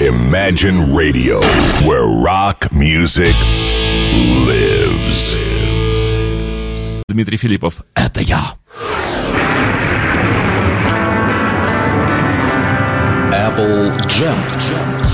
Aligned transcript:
Imagine 0.00 0.93
Radio, 0.93 1.39
where 1.85 2.07
rock 2.07 2.71
music 2.71 3.35
lives. 4.45 5.35
Дмитрий 7.07 7.37
Филиппов. 7.37 7.83
Это 7.95 8.21
я. 8.21 8.55
Apple 13.31 13.97
Jam. 14.07 15.09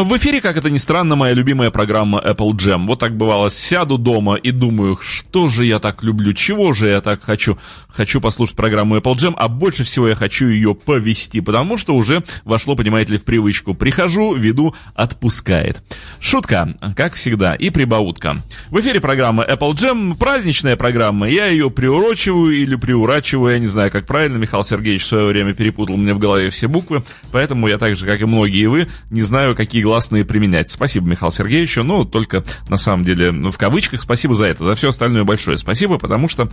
В 0.00 0.16
эфире, 0.16 0.40
как 0.40 0.56
это 0.56 0.70
ни 0.70 0.78
странно, 0.78 1.16
моя 1.16 1.34
любимая 1.34 1.72
программа 1.72 2.20
Apple 2.20 2.52
Jam. 2.52 2.86
Вот 2.86 3.00
так 3.00 3.16
бывало, 3.16 3.50
сяду 3.50 3.98
дома 3.98 4.36
и 4.36 4.52
думаю, 4.52 4.96
что 5.02 5.48
же 5.48 5.64
я 5.64 5.80
так 5.80 6.04
люблю, 6.04 6.34
чего 6.34 6.72
же 6.72 6.86
я 6.86 7.00
так 7.00 7.20
хочу. 7.20 7.58
Хочу 7.88 8.20
послушать 8.20 8.54
программу 8.54 8.96
Apple 8.96 9.14
Jam, 9.14 9.34
а 9.36 9.48
больше 9.48 9.82
всего 9.82 10.06
я 10.06 10.14
хочу 10.14 10.46
ее 10.46 10.76
повести, 10.76 11.40
потому 11.40 11.76
что 11.76 11.96
уже 11.96 12.22
вошло, 12.44 12.76
понимаете 12.76 13.14
ли, 13.14 13.18
в 13.18 13.24
привычку. 13.24 13.74
Прихожу, 13.74 14.34
веду, 14.34 14.72
отпускает. 14.94 15.82
Шутка, 16.20 16.76
как 16.94 17.14
всегда, 17.14 17.56
и 17.56 17.70
прибаутка. 17.70 18.36
В 18.70 18.78
эфире 18.78 19.00
программа 19.00 19.42
Apple 19.42 19.72
Jam, 19.72 20.16
праздничная 20.16 20.76
программа. 20.76 21.28
Я 21.28 21.46
ее 21.46 21.72
приурочиваю 21.72 22.52
или 22.52 22.76
приурачиваю, 22.76 23.54
я 23.54 23.58
не 23.58 23.66
знаю, 23.66 23.90
как 23.90 24.06
правильно. 24.06 24.36
Михаил 24.36 24.62
Сергеевич 24.62 25.02
в 25.02 25.08
свое 25.08 25.26
время 25.26 25.54
перепутал 25.54 25.96
мне 25.96 26.14
в 26.14 26.20
голове 26.20 26.50
все 26.50 26.68
буквы, 26.68 27.02
поэтому 27.32 27.66
я 27.66 27.78
так 27.78 27.96
же, 27.96 28.06
как 28.06 28.20
и 28.20 28.26
многие 28.26 28.66
вы, 28.66 28.86
не 29.10 29.22
знаю, 29.22 29.56
какие 29.56 29.87
гласные 29.88 30.22
применять. 30.22 30.70
Спасибо 30.70 31.08
Михаил 31.08 31.30
Сергеевичу, 31.30 31.82
ну, 31.82 32.04
только 32.04 32.44
на 32.68 32.76
самом 32.76 33.06
деле 33.06 33.32
ну, 33.32 33.50
в 33.50 33.56
кавычках 33.56 34.02
спасибо 34.02 34.34
за 34.34 34.44
это, 34.44 34.62
за 34.62 34.74
все 34.74 34.90
остальное 34.90 35.24
большое 35.24 35.56
спасибо, 35.56 35.96
потому 35.96 36.28
что, 36.28 36.46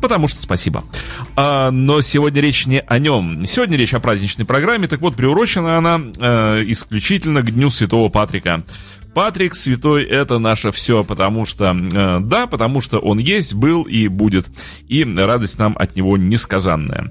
потому 0.00 0.28
что 0.28 0.40
спасибо. 0.40 0.82
А, 1.36 1.70
но 1.70 2.00
сегодня 2.00 2.40
речь 2.40 2.64
не 2.64 2.80
о 2.80 2.98
нем. 2.98 3.44
Сегодня 3.44 3.76
речь 3.76 3.92
о 3.92 4.00
праздничной 4.00 4.46
программе, 4.46 4.88
так 4.88 5.02
вот, 5.02 5.14
приурочена 5.14 5.76
она 5.76 6.00
э, 6.00 6.64
исключительно 6.68 7.42
к 7.42 7.50
Дню 7.50 7.68
Святого 7.68 8.08
Патрика. 8.08 8.64
Патрик 9.12 9.56
Святой 9.56 10.04
это 10.04 10.38
наше 10.38 10.70
все, 10.72 11.04
потому 11.04 11.44
что, 11.44 11.76
э, 11.76 12.20
да, 12.22 12.46
потому 12.46 12.80
что 12.80 12.98
он 12.98 13.18
есть, 13.18 13.52
был 13.52 13.82
и 13.82 14.08
будет, 14.08 14.46
и 14.88 15.04
радость 15.04 15.58
нам 15.58 15.76
от 15.78 15.96
него 15.96 16.16
несказанная. 16.16 17.10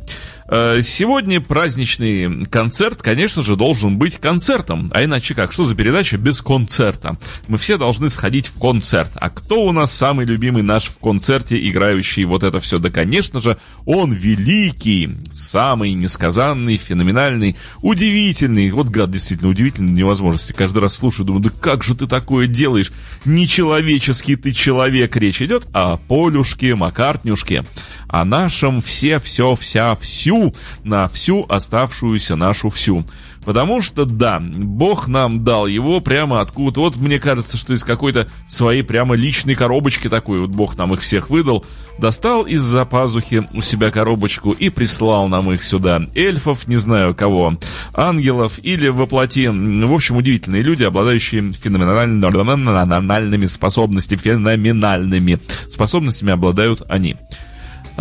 Э, 0.51 0.81
сегодня 0.81 1.39
праздничный 1.39 2.45
концерт, 2.47 3.03
конечно 3.03 3.43
же, 3.43 3.55
должен 3.55 3.97
быть 3.97 4.17
концертом. 4.17 4.89
А 4.91 5.03
иначе 5.03 5.35
как? 5.35 5.51
Что 5.51 5.63
за 5.63 5.75
передача 5.75 6.17
без 6.17 6.41
концерта? 6.41 7.17
Мы 7.47 7.59
все 7.59 7.77
должны 7.77 8.09
сходить 8.09 8.47
в 8.47 8.59
концерт. 8.59 9.11
А 9.13 9.29
кто 9.29 9.63
у 9.63 9.71
нас 9.71 9.93
самый 9.93 10.25
любимый 10.25 10.63
наш 10.63 10.85
в 10.85 10.97
концерте, 10.97 11.57
играющий 11.69 12.23
вот 12.23 12.41
это 12.41 12.59
все? 12.59 12.79
Да, 12.79 12.89
конечно 12.89 13.39
же, 13.39 13.57
он 13.85 14.11
великий, 14.11 15.11
самый 15.31 15.93
несказанный, 15.93 16.77
феноменальный, 16.77 17.55
удивительный. 17.83 18.71
Вот 18.71 18.87
гад 18.87 19.11
действительно 19.11 19.51
удивительный 19.51 19.93
невозможности. 19.93 20.53
Каждый 20.53 20.79
раз 20.79 20.95
слушаю, 20.95 21.27
думаю, 21.27 21.43
да 21.43 21.51
как 21.61 21.83
же 21.83 21.93
ты 21.93 22.07
такое 22.07 22.47
делаешь? 22.47 22.91
Нечеловеческий 23.23 24.35
ты 24.35 24.51
человек. 24.53 25.15
Речь 25.15 25.43
идет 25.43 25.67
о 25.73 25.97
Полюшке, 25.97 26.73
Макартнюшке, 26.73 27.65
о 28.07 28.25
нашем 28.25 28.81
все, 28.81 29.19
все, 29.19 29.55
вся, 29.55 29.93
всю 29.95 30.38
на 30.83 31.07
всю 31.07 31.45
оставшуюся 31.47 32.35
нашу 32.35 32.69
всю. 32.69 33.05
Потому 33.45 33.81
что, 33.81 34.05
да, 34.05 34.39
Бог 34.39 35.07
нам 35.07 35.43
дал 35.43 35.65
его 35.65 36.01
прямо 36.01 36.41
откуда-то. 36.41 36.81
Вот 36.81 36.97
мне 36.97 37.19
кажется, 37.19 37.57
что 37.57 37.73
из 37.73 37.83
какой-то 37.83 38.27
своей 38.47 38.83
прямо 38.83 39.15
личной 39.15 39.55
коробочки 39.55 40.09
такой 40.09 40.41
вот 40.41 40.49
Бог 40.49 40.77
нам 40.77 40.93
их 40.93 41.01
всех 41.01 41.29
выдал. 41.29 41.65
Достал 41.97 42.43
из-за 42.43 42.85
пазухи 42.85 43.47
у 43.53 43.61
себя 43.61 43.91
коробочку 43.91 44.51
и 44.51 44.69
прислал 44.69 45.27
нам 45.27 45.51
их 45.51 45.63
сюда. 45.63 46.01
Эльфов, 46.15 46.67
не 46.67 46.75
знаю 46.75 47.15
кого, 47.15 47.57
ангелов 47.93 48.59
или 48.61 48.89
воплоти. 48.89 49.47
В 49.47 49.93
общем, 49.93 50.17
удивительные 50.17 50.61
люди, 50.61 50.83
обладающие 50.83 51.53
феноменальными 51.53 53.45
способностями. 53.47 54.19
Феноменальными 54.19 55.39
способностями 55.71 56.33
обладают 56.33 56.83
они. 56.87 57.15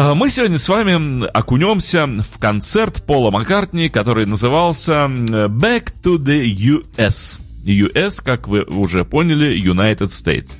А, 0.00 0.14
мы 0.14 0.30
сегодня 0.30 0.60
с 0.60 0.68
вами 0.68 1.26
окунемся 1.26 2.06
в 2.06 2.38
концерт 2.38 3.02
Пола 3.04 3.32
Маккартни, 3.32 3.88
который 3.88 4.26
назывался 4.26 4.92
Back 5.08 5.92
to 6.04 6.18
the 6.18 6.44
US. 6.44 7.40
US, 7.64 8.22
как 8.24 8.46
вы 8.46 8.62
уже 8.62 9.04
поняли, 9.04 9.60
United 9.60 10.10
States. 10.10 10.52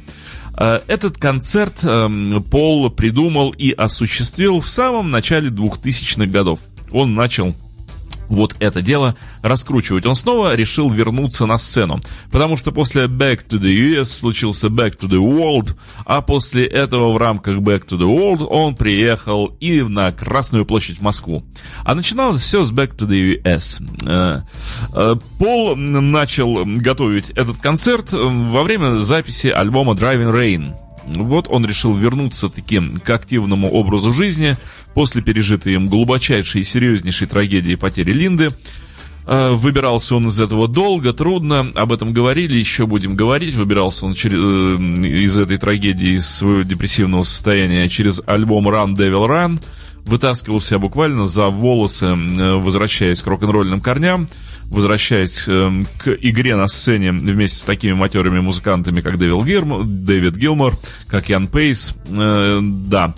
А, 0.55 0.83
этот 0.89 1.19
концерт 1.19 1.85
эм, 1.85 2.43
Пол 2.51 2.91
придумал 2.91 3.51
и 3.51 3.71
осуществил 3.71 4.59
в 4.59 4.69
самом 4.69 5.13
начале 5.13 5.51
2000-х 5.51 6.27
годов. 6.27 6.59
Он 6.91 7.15
начал 7.15 7.55
вот 8.29 8.55
это 8.59 8.83
дело 8.83 9.17
раскручивать. 9.43 10.07
Он 10.07 10.15
снова 10.15 10.55
решил 10.55 10.91
вернуться 10.91 11.47
на 11.47 11.59
сцену, 11.59 12.01
потому 12.31 12.57
что 12.57 12.73
после 12.73 13.05
Back 13.05 13.47
to 13.49 13.61
the 13.61 14.01
US 14.01 14.05
случился 14.05 14.69
Back 14.69 14.99
to 14.99 15.09
the 15.09 15.19
World, 15.19 15.77
а 16.05 16.21
после 16.21 16.65
этого 16.65 17.13
в 17.13 17.17
рамках 17.17 17.59
Back 17.59 17.87
to 17.89 17.99
the 17.99 18.07
World 18.07 18.45
он 18.45 18.77
приехал 18.77 19.47
и 19.61 19.83
на 19.83 20.13
Красную 20.13 20.65
площадь 20.65 20.99
в 20.99 21.03
Москву. 21.03 21.45
А 21.85 21.95
начиналось 21.95 22.43
все 22.43 22.63
с 22.63 22.73
Back 22.73 22.97
to 22.97 23.09
the 23.09 23.43
US. 23.43 23.83
Э, 24.07 24.43
э, 24.95 25.17
Пол 25.39 25.77
начал 25.77 26.65
готовить 26.65 27.31
этот 27.31 27.59
концерт 27.59 28.13
во 28.13 28.63
время 28.63 28.99
записи 28.99 29.49
альбома 29.49 29.95
Driving 29.95 30.33
Rain. 30.33 30.75
Вот 31.07 31.47
он 31.49 31.65
решил 31.65 31.95
вернуться 31.95 32.49
таким 32.49 33.01
к 33.01 33.09
активному 33.11 33.71
образу 33.71 34.13
жизни 34.13 34.57
после 34.95 35.23
пережитой 35.23 35.75
им 35.75 35.87
глубочайшей 35.87 36.63
и 36.63 36.65
серьезнейшей 36.65 37.27
трагедии 37.27 37.75
потери 37.75 38.13
Линды. 38.13 38.51
А, 39.31 39.53
выбирался 39.53 40.17
он 40.17 40.29
из 40.29 40.41
этого 40.41 40.69
долго, 40.69 41.13
трудно, 41.13 41.67
об 41.75 41.93
этом 41.93 42.13
говорили, 42.13 42.57
еще 42.57 42.87
будем 42.87 43.15
говорить. 43.15 43.55
Выбирался 43.55 44.07
он 44.07 44.15
через, 44.15 44.39
э, 44.39 45.07
из 45.07 45.37
этой 45.37 45.59
трагедии, 45.59 46.17
из 46.17 46.29
своего 46.29 46.63
депрессивного 46.63 47.25
состояния 47.25 47.89
через 47.89 48.23
альбом 48.27 48.69
Run 48.69 48.97
Devil 48.97 49.29
Run. 49.29 49.61
Вытаскивал 50.07 50.61
себя 50.63 50.79
буквально 50.79 51.27
за 51.27 51.49
волосы, 51.49 52.07
э, 52.07 52.55
возвращаясь 52.55 53.21
к 53.21 53.27
рок-н-ролльным 53.27 53.81
корням 53.81 54.29
возвращаясь 54.71 55.45
э, 55.47 55.71
к 55.99 56.11
игре 56.21 56.57
на 56.57 56.69
сцене 56.69 57.13
вместе 57.13 57.59
с 57.59 57.65
такими 57.65 57.93
матерыми 57.93 58.41
музыкантами, 58.41 59.01
как 59.01 59.19
Дэвид 59.19 60.37
Гилмор, 60.37 60.75
как 61.09 61.29
Ян 61.29 61.49
Пейс, 61.49 61.95
э, 62.09 62.61
да. 62.63 63.15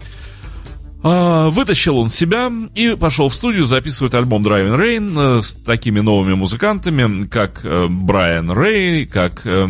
А, 1.02 1.48
вытащил 1.48 1.96
он 1.96 2.10
себя 2.10 2.52
и 2.74 2.94
пошел 2.94 3.30
в 3.30 3.34
студию 3.34 3.64
записывать 3.64 4.12
альбом 4.12 4.42
Driving 4.42 4.78
Rain 4.78 5.38
э, 5.38 5.42
с 5.42 5.52
такими 5.52 6.00
новыми 6.00 6.34
музыкантами, 6.34 7.26
как 7.26 7.64
э, 7.64 7.86
Брайан 7.88 8.50
Рэй, 8.50 9.06
как 9.06 9.40
э, 9.44 9.62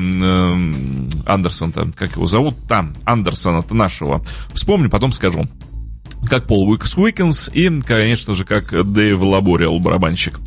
Андерсон, 1.26 1.72
как 1.72 2.16
его 2.16 2.26
зовут, 2.26 2.56
там, 2.68 2.94
Андерсона-то 3.04 3.74
нашего. 3.74 4.24
Вспомню, 4.54 4.90
потом 4.90 5.12
скажу 5.12 5.48
как 6.28 6.46
Пол 6.46 6.68
Уикс 6.68 6.98
Уикенс 6.98 7.50
и, 7.52 7.70
конечно 7.80 8.34
же, 8.34 8.44
как 8.44 8.74
Дэйв 8.92 9.22
Лабориэл, 9.22 9.78
барабанщик. 9.78 10.38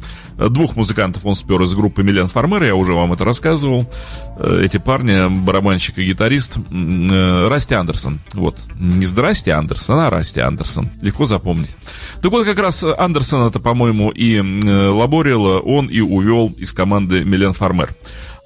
Двух 0.50 0.76
музыкантов 0.76 1.26
он 1.26 1.36
спер 1.36 1.62
из 1.62 1.74
группы 1.74 2.04
Милен 2.04 2.28
Фармер, 2.28 2.64
я 2.64 2.76
уже 2.76 2.94
вам 2.94 3.14
это 3.14 3.24
рассказывал. 3.24 3.90
Э, 4.38 4.62
эти 4.64 4.78
парни, 4.78 5.30
барабанщик 5.44 5.98
и 5.98 6.06
гитарист, 6.06 6.58
э, 6.58 7.48
Расти 7.48 7.76
Андерсон. 7.76 8.20
Вот. 8.34 8.58
Не 8.76 9.06
Здрасте 9.06 9.52
Андерсон, 9.52 10.00
а 10.00 10.10
Расти 10.10 10.40
Андерсон. 10.40 10.90
Легко 11.02 11.26
запомнить. 11.26 11.76
Так 12.22 12.32
вот, 12.32 12.46
как 12.46 12.60
раз 12.60 12.84
Андерсон 12.84 13.48
это, 13.48 13.60
по-моему, 13.60 14.10
и 14.10 14.38
э, 14.38 14.88
Лабориэла 14.90 15.60
он 15.60 15.88
и 15.88 16.02
увел 16.02 16.54
из 16.58 16.74
команды 16.74 17.24
Милен 17.24 17.54
Фармер. 17.54 17.96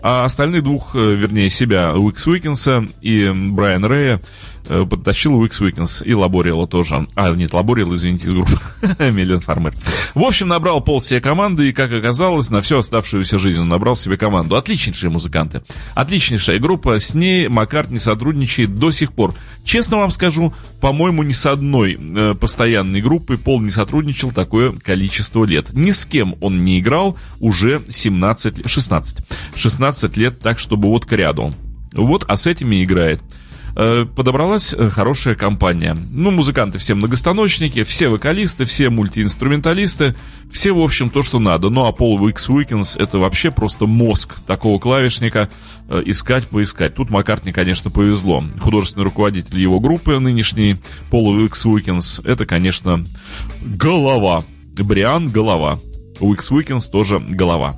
А 0.02 0.26
остальных 0.26 0.64
двух, 0.64 0.94
вернее 0.94 1.50
себя, 1.50 1.94
Уикс 1.96 2.28
Уикенса 2.28 2.86
и 3.02 3.32
Брайан 3.34 3.84
Рэя, 3.84 4.18
Э, 4.18 4.57
подтащил 4.68 5.36
Уикс 5.36 5.60
Уикенс 5.62 6.02
и 6.06 6.14
Лабориэла 6.14 6.68
тоже. 6.68 7.08
А, 7.16 7.32
нет, 7.32 7.54
Лабориэл, 7.54 7.94
извините, 7.96 8.28
из 8.28 8.34
группы 8.34 8.60
Милен 9.00 9.42
Фармер. 9.42 9.74
В 10.14 10.24
общем, 10.24 10.48
набрал 10.48 10.82
пол 10.82 11.02
себе 11.02 11.22
команды, 11.22 11.70
и, 11.70 11.74
как 11.74 11.92
оказалось, 11.92 12.50
на 12.50 12.62
всю 12.62 12.78
оставшуюся 12.78 13.40
жизнь 13.40 13.60
он 13.60 13.70
набрал 13.70 13.96
себе 13.96 14.18
команду. 14.18 14.56
Отличнейшие 14.56 15.10
музыканты. 15.10 15.62
Отличнейшая 15.96 16.60
группа. 16.60 17.00
С 17.00 17.14
ней 17.14 17.48
Маккартни 17.48 18.00
сотрудничает 18.00 18.76
до 18.76 18.92
сих 18.92 19.14
пор. 19.14 19.34
Честно 19.64 19.98
вам 19.98 20.12
скажу, 20.12 20.54
по-моему, 20.80 21.24
ни 21.24 21.32
с 21.32 21.46
одной 21.46 21.98
э, 22.00 22.36
постоянной 22.40 23.02
группой 23.02 23.38
Пол 23.38 23.62
не 23.62 23.70
сотрудничал 23.70 24.32
такое 24.32 24.72
количество 24.72 25.46
лет. 25.46 25.74
Ни 25.74 25.92
с 25.92 26.06
кем 26.06 26.36
он 26.42 26.64
не 26.64 26.80
играл 26.80 27.18
уже 27.40 27.82
17, 27.88 28.70
16. 28.70 29.18
16 29.56 30.18
лет 30.18 30.40
так, 30.40 30.60
чтобы 30.60 30.88
вот 30.90 31.06
к 31.06 31.12
ряду. 31.14 31.54
Вот, 31.94 32.26
а 32.28 32.38
с 32.38 32.48
этими 32.48 32.84
играет. 32.84 33.22
Э, 33.78 34.06
подобралась 34.06 34.74
э, 34.74 34.90
хорошая 34.90 35.36
компания. 35.36 35.96
Ну, 36.12 36.32
музыканты 36.32 36.80
все 36.80 36.96
многостаночники, 36.96 37.84
все 37.84 38.10
вокалисты, 38.10 38.66
все 38.66 38.90
мультиинструменталисты, 38.90 40.16
все, 40.52 40.74
в 40.74 40.82
общем, 40.82 41.10
то, 41.10 41.22
что 41.22 41.40
надо. 41.40 41.70
Ну, 41.70 41.86
а 41.86 41.92
Paul 41.92 42.18
Weeks 42.18 42.50
Weekends 42.50 43.00
это 43.02 43.20
вообще 43.20 43.52
просто 43.52 43.86
мозг 43.86 44.36
такого 44.48 44.80
клавишника 44.80 45.50
э, 45.88 46.02
искать, 46.06 46.48
поискать. 46.48 46.96
Тут 46.96 47.12
Маккартни, 47.12 47.52
конечно, 47.52 47.92
повезло. 47.92 48.44
Художественный 48.60 49.06
руководитель 49.06 49.60
его 49.60 49.80
группы 49.80 50.18
нынешний, 50.20 50.78
Paul 51.12 51.38
Weeks 51.38 51.66
Weekends, 51.66 52.28
это, 52.28 52.46
конечно, 52.46 53.06
голова. 53.62 54.44
Бриан— 54.76 55.28
голова. 55.30 55.80
Weeks 56.20 56.52
Weekends 56.52 56.90
тоже 56.92 57.20
голова. 57.20 57.76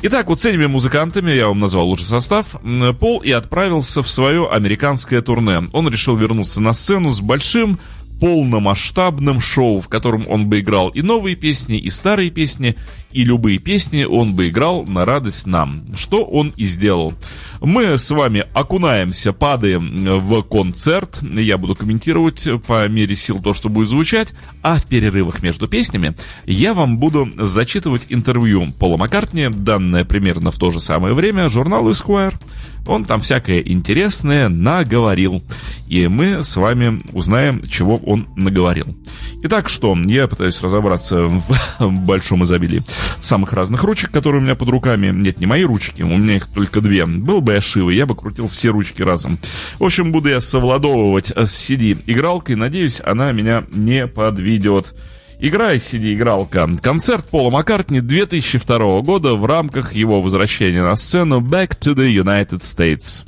Итак, 0.00 0.28
вот 0.28 0.40
с 0.40 0.46
этими 0.46 0.66
музыкантами, 0.66 1.32
я 1.32 1.48
вам 1.48 1.58
назвал 1.58 1.90
уже 1.90 2.04
состав, 2.04 2.54
Пол 3.00 3.18
и 3.18 3.32
отправился 3.32 4.00
в 4.00 4.08
свое 4.08 4.48
американское 4.48 5.20
турне. 5.22 5.68
Он 5.72 5.88
решил 5.88 6.14
вернуться 6.14 6.60
на 6.60 6.72
сцену 6.72 7.10
с 7.10 7.20
большим 7.20 7.80
полномасштабным 8.20 9.40
шоу, 9.40 9.80
в 9.80 9.88
котором 9.88 10.24
он 10.28 10.48
бы 10.48 10.60
играл 10.60 10.88
и 10.90 11.02
новые 11.02 11.34
песни, 11.34 11.78
и 11.78 11.90
старые 11.90 12.30
песни, 12.30 12.76
и 13.12 13.24
любые 13.24 13.58
песни 13.58 14.04
он 14.04 14.34
бы 14.34 14.48
играл 14.48 14.84
на 14.84 15.04
радость 15.04 15.46
нам, 15.46 15.84
что 15.96 16.24
он 16.24 16.52
и 16.56 16.64
сделал. 16.64 17.14
Мы 17.60 17.98
с 17.98 18.10
вами 18.10 18.44
окунаемся, 18.52 19.32
падаем 19.32 20.20
в 20.20 20.42
концерт, 20.42 21.18
я 21.22 21.58
буду 21.58 21.74
комментировать 21.74 22.46
по 22.66 22.86
мере 22.88 23.16
сил 23.16 23.40
то, 23.42 23.54
что 23.54 23.68
будет 23.68 23.88
звучать, 23.88 24.34
а 24.62 24.76
в 24.76 24.86
перерывах 24.86 25.42
между 25.42 25.68
песнями 25.68 26.14
я 26.46 26.74
вам 26.74 26.98
буду 26.98 27.28
зачитывать 27.36 28.06
интервью 28.08 28.68
Пола 28.78 28.96
Маккартни, 28.96 29.48
данное 29.48 30.04
примерно 30.04 30.50
в 30.50 30.58
то 30.58 30.70
же 30.70 30.80
самое 30.80 31.14
время 31.14 31.48
журналу 31.48 31.90
Esquire. 31.90 32.34
Он 32.86 33.04
там 33.04 33.20
всякое 33.20 33.60
интересное 33.60 34.48
наговорил. 34.48 35.42
И 35.88 36.08
мы 36.08 36.42
с 36.42 36.56
вами 36.56 37.00
узнаем, 37.12 37.66
чего 37.68 37.96
он 37.96 38.28
наговорил. 38.34 38.96
Итак, 39.42 39.68
что? 39.68 39.96
Я 40.06 40.26
пытаюсь 40.26 40.60
разобраться 40.62 41.24
в 41.24 41.42
большом 42.06 42.44
изобилии 42.44 42.82
самых 43.20 43.52
разных 43.52 43.84
ручек, 43.84 44.10
которые 44.10 44.40
у 44.40 44.44
меня 44.44 44.54
под 44.54 44.68
руками. 44.68 45.10
Нет, 45.10 45.40
не 45.40 45.46
мои 45.46 45.64
ручки, 45.64 46.02
у 46.02 46.16
меня 46.16 46.36
их 46.36 46.46
только 46.46 46.80
две. 46.80 47.06
Был 47.06 47.40
бы 47.40 47.54
я 47.54 47.60
шивый, 47.60 47.96
я 47.96 48.06
бы 48.06 48.14
крутил 48.14 48.48
все 48.48 48.70
ручки 48.70 49.02
разом. 49.02 49.38
В 49.78 49.84
общем, 49.84 50.12
буду 50.12 50.28
я 50.28 50.40
совладовывать 50.40 51.30
с 51.30 51.70
CD-игралкой. 51.70 52.56
Надеюсь, 52.56 53.00
она 53.04 53.32
меня 53.32 53.64
не 53.70 54.06
подведет. 54.06 54.94
Играй, 55.40 55.76
CD-игралка. 55.76 56.68
Концерт 56.82 57.24
Пола 57.24 57.50
Маккартни 57.50 58.00
2002 58.00 59.02
года 59.02 59.34
в 59.34 59.46
рамках 59.46 59.92
его 59.92 60.20
возвращения 60.20 60.82
на 60.82 60.96
сцену 60.96 61.40
Back 61.40 61.78
to 61.78 61.94
the 61.94 62.12
United 62.12 62.60
States. 62.60 63.24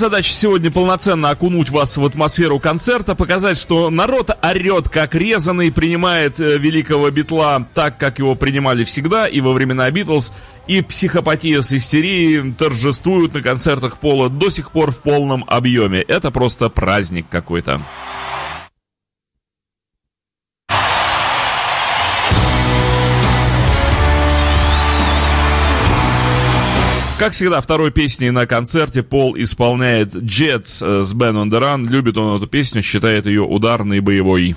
Задача 0.00 0.32
сегодня 0.32 0.70
полноценно 0.70 1.28
окунуть 1.28 1.68
вас 1.68 1.98
в 1.98 2.04
атмосферу 2.04 2.58
концерта, 2.58 3.14
показать, 3.14 3.58
что 3.58 3.90
народ 3.90 4.30
орет 4.42 4.88
как 4.88 5.14
резанный, 5.14 5.70
принимает 5.70 6.40
э, 6.40 6.56
великого 6.56 7.10
Битла 7.10 7.68
так, 7.74 7.98
как 7.98 8.18
его 8.18 8.34
принимали 8.34 8.84
всегда 8.84 9.28
и 9.28 9.42
во 9.42 9.52
времена 9.52 9.90
Битлз, 9.90 10.32
и 10.66 10.80
психопатия 10.80 11.60
с 11.60 11.72
истерией 11.74 12.52
торжествуют 12.54 13.34
на 13.34 13.42
концертах 13.42 13.98
Пола 13.98 14.30
до 14.30 14.48
сих 14.48 14.70
пор 14.70 14.90
в 14.90 15.00
полном 15.00 15.44
объеме. 15.46 16.00
Это 16.00 16.30
просто 16.30 16.70
праздник 16.70 17.26
какой-то. 17.30 17.82
Как 27.20 27.34
всегда, 27.34 27.60
второй 27.60 27.90
песней 27.90 28.30
на 28.30 28.46
концерте 28.46 29.02
Пол 29.02 29.36
исполняет 29.36 30.14
Jets 30.14 30.82
э, 30.82 31.04
с 31.04 31.12
the 31.12 31.60
Run. 31.60 31.86
Любит 31.86 32.16
он 32.16 32.38
эту 32.38 32.46
песню, 32.46 32.80
считает 32.80 33.26
ее 33.26 33.42
ударной 33.42 34.00
боевой. 34.00 34.56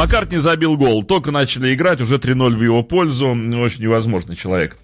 Маккартни 0.00 0.38
забил 0.38 0.78
гол. 0.78 1.02
Только 1.02 1.30
начали 1.30 1.74
играть, 1.74 2.00
уже 2.00 2.14
3-0 2.14 2.56
в 2.56 2.62
его 2.62 2.82
пользу. 2.82 3.28
Очень 3.28 3.82
невозможный 3.82 4.34
человек. 4.34 4.78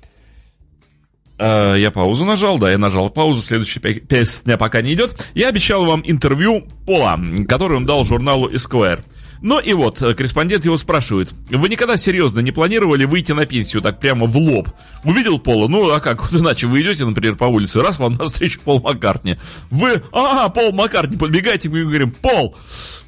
А, 1.39 1.75
я 1.75 1.91
паузу 1.91 2.27
нажал, 2.27 2.59
да, 2.59 2.71
я 2.71 2.77
нажал 2.77 3.09
паузу, 3.09 3.41
следующая 3.41 3.81
песня 3.81 4.59
пока 4.59 4.83
не 4.83 4.93
идет. 4.93 5.31
Я 5.33 5.49
обещал 5.49 5.87
вам 5.87 6.03
интервью 6.05 6.69
Пола, 6.85 7.19
который 7.49 7.79
он 7.79 7.87
дал 7.87 8.05
журналу 8.05 8.51
Esquire. 8.51 9.01
Ну 9.41 9.59
и 9.59 9.73
вот, 9.73 10.03
э, 10.03 10.15
корреспондент 10.15 10.65
его 10.65 10.77
спрашивает. 10.77 11.33
Вы 11.51 11.69
никогда 11.69 11.97
серьезно 11.97 12.41
не 12.41 12.53
планировали 12.53 13.05
выйти 13.05 13.33
на 13.33 13.47
пенсию 13.47 13.81
так 13.81 14.01
прямо 14.01 14.27
в 14.27 14.37
лоб? 14.37 14.69
Увидел 15.05 15.39
Пола? 15.39 15.69
Ну, 15.69 15.91
а 15.93 16.01
как? 16.01 16.23
Вот 16.31 16.41
иначе 16.41 16.67
вы 16.67 16.83
идете, 16.83 17.05
например, 17.05 17.37
по 17.37 17.45
улице, 17.45 17.81
раз 17.81 17.99
вам 17.99 18.15
навстречу 18.19 18.61
Пол 18.61 18.81
Маккартни. 18.81 19.37
Вы, 19.71 20.03
ага, 20.13 20.49
Пол 20.51 20.73
Маккартни, 20.73 21.17
подбегаете, 21.17 21.69
мы 21.69 21.85
говорим, 21.85 22.11
Пол, 22.11 22.57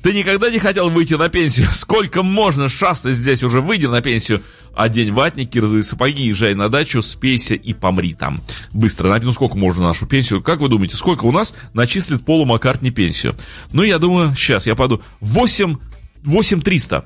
ты 0.08 0.14
никогда 0.14 0.48
не 0.48 0.58
хотел 0.58 0.88
выйти 0.88 1.12
на 1.12 1.28
пенсию? 1.28 1.68
Сколько 1.74 2.22
можно 2.22 2.70
шастать 2.70 3.14
здесь 3.14 3.42
уже? 3.42 3.60
Выйди 3.60 3.84
на 3.84 4.00
пенсию. 4.00 4.40
Одень 4.74 5.12
ватник, 5.12 5.50
кирзовые 5.50 5.82
сапоги, 5.82 6.22
езжай 6.22 6.54
на 6.54 6.70
дачу, 6.70 7.02
спейся 7.02 7.52
и 7.52 7.74
помри 7.74 8.14
там. 8.14 8.40
Быстро. 8.72 9.14
Ну, 9.20 9.32
сколько 9.32 9.58
можно 9.58 9.84
нашу 9.84 10.06
пенсию? 10.06 10.42
Как 10.42 10.60
вы 10.60 10.70
думаете, 10.70 10.96
сколько 10.96 11.24
у 11.24 11.32
нас 11.32 11.54
начислит 11.74 12.24
Полу 12.24 12.46
Маккартни 12.46 12.90
пенсию? 12.90 13.34
Ну, 13.74 13.82
я 13.82 13.98
думаю, 13.98 14.34
сейчас 14.34 14.66
я 14.66 14.74
пойду. 14.74 15.02
8 15.20 15.76
8300. 16.24 17.04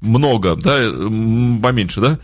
Много, 0.00 0.56
да, 0.56 0.78
поменьше, 0.90 2.00
да? 2.00 2.18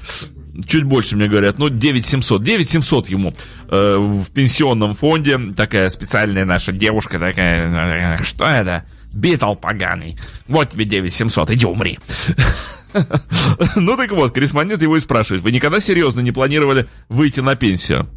Чуть 0.66 0.82
больше 0.82 1.14
мне 1.14 1.28
говорят, 1.28 1.60
ну 1.60 1.68
9700, 1.68 2.42
9700 2.42 3.08
ему 3.08 3.32
э, 3.68 3.96
в 3.96 4.28
пенсионном 4.32 4.94
фонде, 4.94 5.38
такая 5.56 5.88
специальная 5.88 6.44
наша 6.44 6.72
девушка 6.72 7.20
такая, 7.20 8.18
что 8.24 8.44
это? 8.46 8.84
Битл 9.12 9.54
поганый. 9.54 10.16
Вот 10.46 10.70
тебе 10.70 10.84
9700, 10.84 11.50
иди 11.52 11.66
умри. 11.66 11.98
Ну 13.76 13.96
так 13.98 14.10
вот, 14.12 14.32
корреспондент 14.32 14.80
его 14.80 14.96
и 14.96 15.00
спрашивает, 15.00 15.42
вы 15.42 15.52
никогда 15.52 15.78
серьезно 15.78 16.20
не 16.20 16.32
планировали 16.32 16.88
выйти 17.10 17.40
на 17.40 17.54
пенсию? 17.54 18.08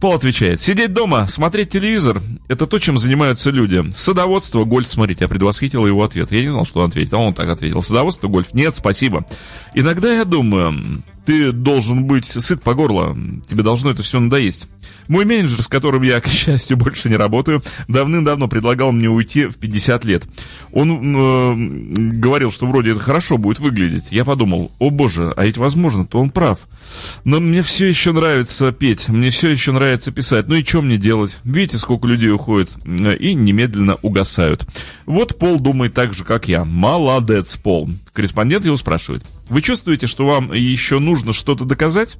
Пол 0.00 0.14
отвечает, 0.14 0.60
сидеть 0.60 0.92
дома, 0.92 1.28
смотреть 1.28 1.70
телевизор– 1.70 2.20
это 2.48 2.66
то, 2.66 2.78
чем 2.78 2.98
занимаются 2.98 3.50
люди. 3.50 3.84
Садоводство, 3.96 4.64
гольф, 4.64 4.88
смотрите, 4.88 5.24
я 5.24 5.28
предвосхитил 5.28 5.86
его 5.86 6.02
ответ. 6.02 6.32
Я 6.32 6.42
не 6.42 6.48
знал, 6.48 6.66
что 6.66 6.80
он 6.80 6.90
ответит, 6.90 7.14
а 7.14 7.18
он 7.18 7.32
так 7.32 7.48
ответил. 7.48 7.82
Садоводство, 7.82 8.28
гольф, 8.28 8.52
нет, 8.52 8.74
спасибо. 8.74 9.24
Иногда 9.74 10.12
я 10.12 10.24
думаю, 10.24 11.02
ты 11.24 11.52
должен 11.52 12.04
быть 12.04 12.26
сыт 12.26 12.62
по 12.62 12.74
горло, 12.74 13.16
тебе 13.46 13.62
должно 13.62 13.90
это 13.90 14.02
все 14.02 14.20
надоесть. 14.20 14.68
Мой 15.08 15.24
менеджер, 15.24 15.62
с 15.62 15.68
которым 15.68 16.02
я, 16.02 16.20
к 16.20 16.26
счастью, 16.26 16.76
больше 16.76 17.08
не 17.08 17.16
работаю, 17.16 17.62
давным-давно 17.88 18.48
предлагал 18.48 18.92
мне 18.92 19.08
уйти 19.08 19.46
в 19.46 19.56
50 19.56 20.04
лет. 20.04 20.24
Он 20.72 21.16
э, 21.16 22.14
говорил, 22.16 22.50
что 22.50 22.66
вроде 22.66 22.92
это 22.92 23.00
хорошо 23.00 23.38
будет 23.38 23.58
выглядеть. 23.58 24.08
Я 24.10 24.24
подумал, 24.24 24.72
о 24.78 24.90
боже, 24.90 25.32
а 25.36 25.44
ведь 25.44 25.56
возможно, 25.56 26.06
то 26.06 26.18
он 26.20 26.30
прав. 26.30 26.60
Но 27.24 27.40
мне 27.40 27.62
все 27.62 27.86
еще 27.86 28.12
нравится 28.12 28.72
петь, 28.72 29.08
мне 29.08 29.30
все 29.30 29.50
еще 29.50 29.72
нравится 29.72 30.12
писать. 30.12 30.48
Ну 30.48 30.54
и 30.54 30.64
что 30.64 30.82
мне 30.82 30.96
делать? 30.96 31.38
Видите, 31.44 31.78
сколько 31.78 32.06
людей 32.06 32.30
уходит 32.30 32.70
э, 32.84 33.16
и 33.16 33.34
немедленно 33.34 33.96
угасают. 34.02 34.66
Вот 35.06 35.38
Пол 35.38 35.60
думает 35.60 35.94
так 35.94 36.14
же, 36.14 36.24
как 36.24 36.48
я. 36.48 36.64
Молодец, 36.64 37.56
Пол. 37.56 37.90
Корреспондент 38.14 38.64
его 38.64 38.76
спрашивает. 38.76 39.24
Вы 39.48 39.60
чувствуете, 39.60 40.06
что 40.06 40.24
вам 40.24 40.52
еще 40.52 41.00
нужно 41.00 41.32
что-то 41.32 41.64
доказать? 41.64 42.16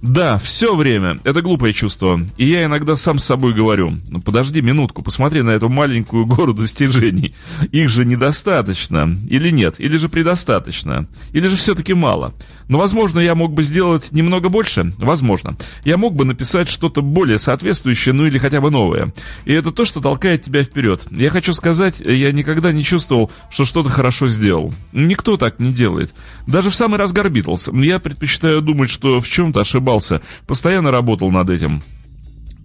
Да, 0.00 0.38
все 0.38 0.76
время. 0.76 1.18
Это 1.24 1.42
глупое 1.42 1.72
чувство. 1.72 2.20
И 2.36 2.46
я 2.46 2.64
иногда 2.64 2.94
сам 2.96 3.18
с 3.18 3.24
собой 3.24 3.52
говорю, 3.52 3.98
ну 4.08 4.20
подожди 4.20 4.62
минутку, 4.62 5.02
посмотри 5.02 5.42
на 5.42 5.50
эту 5.50 5.68
маленькую 5.68 6.24
гору 6.26 6.54
достижений. 6.54 7.34
Их 7.72 7.88
же 7.88 8.04
недостаточно. 8.04 9.16
Или 9.28 9.50
нет? 9.50 9.76
Или 9.78 9.96
же 9.96 10.08
предостаточно? 10.08 11.08
Или 11.32 11.48
же 11.48 11.56
все-таки 11.56 11.94
мало? 11.94 12.32
Но, 12.68 12.78
возможно, 12.78 13.18
я 13.18 13.34
мог 13.34 13.52
бы 13.52 13.62
сделать 13.62 14.12
немного 14.12 14.48
больше? 14.48 14.92
Возможно. 14.98 15.56
Я 15.84 15.96
мог 15.96 16.14
бы 16.14 16.24
написать 16.24 16.68
что-то 16.68 17.02
более 17.02 17.38
соответствующее, 17.38 18.12
ну 18.12 18.24
или 18.24 18.38
хотя 18.38 18.60
бы 18.60 18.70
новое. 18.70 19.12
И 19.46 19.52
это 19.52 19.72
то, 19.72 19.84
что 19.84 20.00
толкает 20.00 20.42
тебя 20.42 20.62
вперед. 20.62 21.06
Я 21.10 21.30
хочу 21.30 21.54
сказать, 21.54 22.00
я 22.00 22.30
никогда 22.30 22.72
не 22.72 22.84
чувствовал, 22.84 23.32
что 23.50 23.64
что-то 23.64 23.88
хорошо 23.88 24.28
сделал. 24.28 24.72
Никто 24.92 25.36
так 25.36 25.58
не 25.58 25.72
делает. 25.72 26.14
Даже 26.46 26.70
в 26.70 26.74
самый 26.74 26.98
разгар 26.98 27.30
Битлз. 27.30 27.70
Я 27.72 27.98
предпочитаю 27.98 28.60
думать, 28.60 28.90
что 28.90 29.20
в 29.20 29.28
чем-то 29.28 29.60
ошибался 29.60 29.87
ошибался, 29.88 30.20
постоянно 30.46 30.90
работал 30.90 31.30
над 31.30 31.48
этим. 31.50 31.82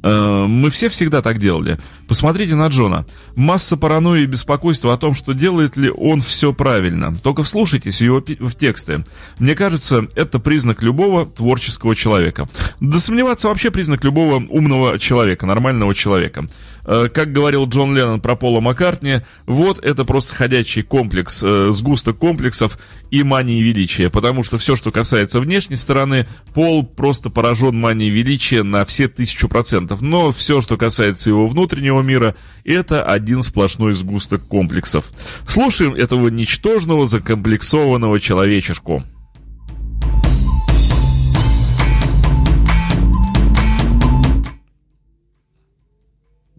Э, 0.04 0.46
мы 0.48 0.70
все 0.70 0.90
всегда 0.90 1.22
так 1.22 1.40
делали. 1.40 1.80
Посмотрите 2.08 2.56
на 2.56 2.68
Джона. 2.68 3.06
Масса 3.36 3.78
паранойи 3.78 4.24
и 4.24 4.28
беспокойства 4.28 4.94
о 4.94 4.98
том, 4.98 5.14
что 5.14 5.34
делает 5.34 5.78
ли 5.78 5.90
он 5.90 6.20
все 6.20 6.52
правильно. 6.54 7.16
Только 7.16 7.44
вслушайтесь 7.44 8.00
в 8.00 8.04
его 8.04 8.22
в 8.22 8.56
тексты. 8.56 9.04
Мне 9.40 9.56
кажется, 9.56 10.06
это 10.16 10.40
признак 10.40 10.84
любого 10.84 11.26
творческого 11.26 11.96
человека. 11.96 12.50
Да 12.82 13.00
сомневаться 13.00 13.48
вообще 13.48 13.72
признак 13.72 14.04
любого 14.04 14.36
умного 14.36 15.00
человека, 15.00 15.46
нормального 15.46 15.96
человека. 15.96 16.48
Э, 16.86 17.08
как 17.14 17.32
говорил 17.32 17.68
Джон 17.68 17.96
Леннон 17.96 18.22
про 18.22 18.36
Пола 18.36 18.60
Маккартни, 18.60 19.22
вот 19.46 19.84
это 19.84 20.06
просто 20.06 20.36
ходячий 20.36 20.84
комплекс, 20.84 21.42
э, 21.44 21.72
сгусток 21.72 22.18
комплексов 22.18 22.78
и 23.10 23.24
мании 23.24 23.62
величия, 23.62 24.10
потому 24.10 24.44
что 24.44 24.58
все, 24.58 24.76
что 24.76 24.92
касается 24.92 25.40
внешней 25.40 25.78
стороны, 25.78 26.28
Пол 26.54 26.86
просто 26.86 27.30
поражен 27.30 27.76
манией 27.76 28.12
величия 28.12 28.64
на 28.64 28.86
все 28.86 29.08
тысячу 29.08 29.48
процентов, 29.48 30.02
но 30.02 30.32
все, 30.32 30.62
что 30.62 30.78
касается 30.78 31.30
его 31.30 31.48
внутреннего 31.48 32.02
мира, 32.02 32.36
это 32.66 33.04
один 33.04 33.44
сплошной 33.44 33.94
сгусток 33.94 34.42
комплексов. 34.48 35.06
Слушаем 35.48 35.94
этого 35.94 36.28
ничтожного 36.28 37.06
закомплексованного 37.06 38.20
человечешку. 38.20 39.04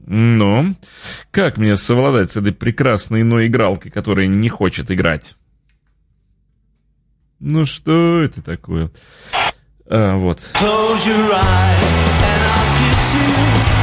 Ну, 0.07 0.75
как 1.31 1.57
мне 1.57 1.77
совладать 1.77 2.33
с 2.33 2.37
этой 2.37 2.53
прекрасной 2.53 3.23
иной 3.23 3.47
игралкой, 3.47 3.90
которая 3.90 4.27
не 4.27 4.49
хочет 4.49 4.90
играть? 4.90 5.35
Ну 7.40 7.64
что 7.64 8.23
это 8.23 8.43
такое? 8.43 8.90
А, 9.87 10.17
вот. 10.17 10.40
Close 10.55 11.07
your 11.07 11.33
eyes 11.33 11.95
and 12.23 12.43
I'll 12.45 12.79
kiss 12.79 13.14
you. 13.14 13.75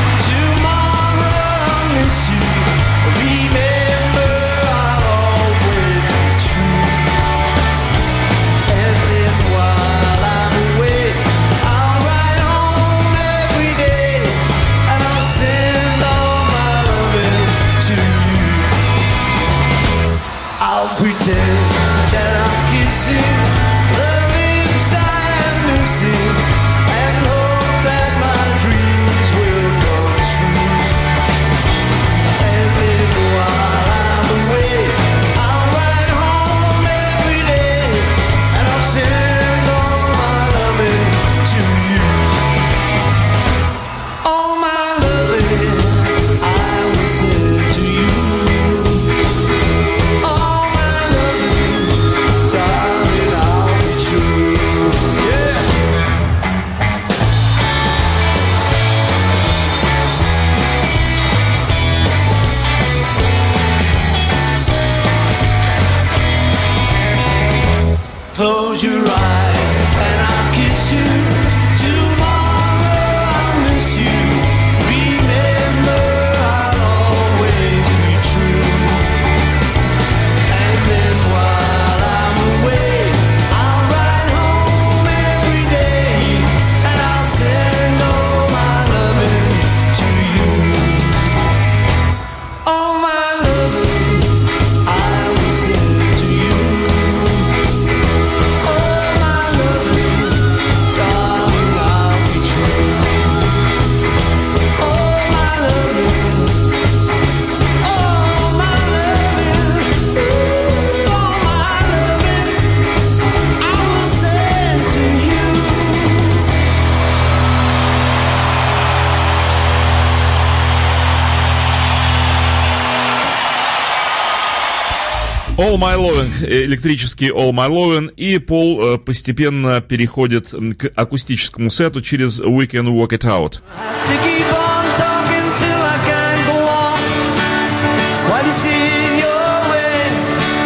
My 125.82 125.98
Loving, 125.98 126.46
электрический 126.46 127.32
All 127.32 127.52
My 127.52 127.68
Loving, 127.68 128.14
и 128.16 128.38
Пол 128.38 128.80
э, 128.80 128.98
постепенно 129.00 129.82
переходит 129.82 130.50
к 130.78 130.92
акустическому 130.96 131.72
сету 131.72 132.04
через 132.04 132.40
We 132.40 132.70
Can 132.70 132.86
Walk 132.94 133.14
It 133.14 133.26
Out. 133.26 133.62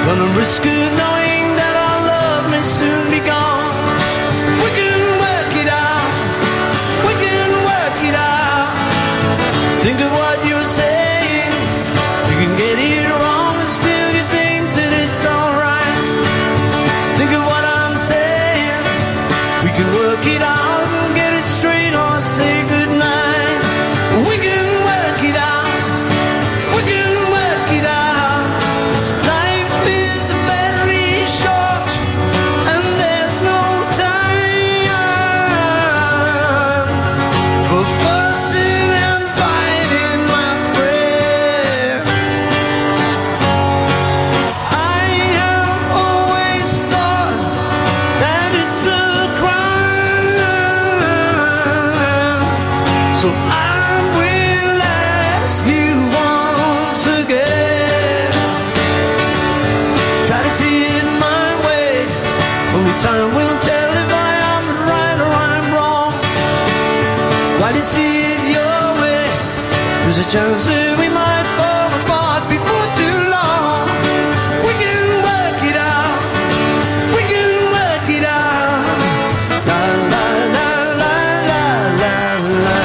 Gonna 0.06 0.38
risk 0.38 0.65
it 0.65 1.14
chance 70.36 70.65
that 70.67 70.97
we 70.99 71.08
might 71.08 71.47
fall 71.58 71.89
apart 72.01 72.43
before 72.55 72.88
too 72.99 73.19
long. 73.36 73.88
We 74.67 74.73
can 74.84 75.03
work 75.29 75.60
it 75.71 75.77
out. 75.95 76.17
We 77.15 77.21
can 77.31 77.51
work 77.77 78.08
it 78.17 78.25
out. 78.25 78.84
La 79.69 79.81
la 80.12 80.27
la 80.55 80.69
la 81.01 81.15
la 81.49 81.65
la 82.01 82.17
la. 82.65 82.79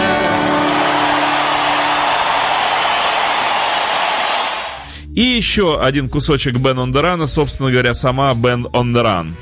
И 5.14 5.22
еще 5.22 5.80
один 5.80 6.08
кусочек 6.08 6.56
Бен 6.58 6.78
Run, 6.78 7.26
собственно 7.26 7.70
говоря, 7.70 7.94
сама 7.94 8.32
Бен 8.34 8.66
the 8.94 9.02
Run. 9.02 9.34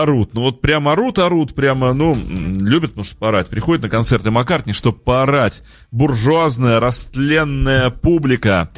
Орут. 0.00 0.34
Ну 0.34 0.42
вот 0.42 0.60
прям 0.60 0.88
орут, 0.88 1.18
орут, 1.18 1.54
прямо, 1.54 1.92
ну, 1.92 2.16
любят, 2.28 2.96
может, 2.96 3.16
поорать. 3.16 3.48
Приходят 3.48 3.82
на 3.82 3.88
концерты 3.88 4.30
Маккартни, 4.30 4.72
чтобы 4.72 4.98
поорать. 4.98 5.62
Буржуазная, 5.90 6.80
растленная 6.80 7.90
публика. 7.90 8.70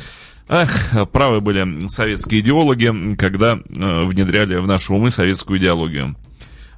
Ах, 0.48 1.08
правы 1.12 1.40
были 1.40 1.88
советские 1.88 2.40
идеологи, 2.40 3.14
когда 3.16 3.54
э, 3.54 4.04
внедряли 4.04 4.56
в 4.56 4.66
наши 4.66 4.92
умы 4.92 5.10
советскую 5.10 5.58
идеологию. 5.58 6.16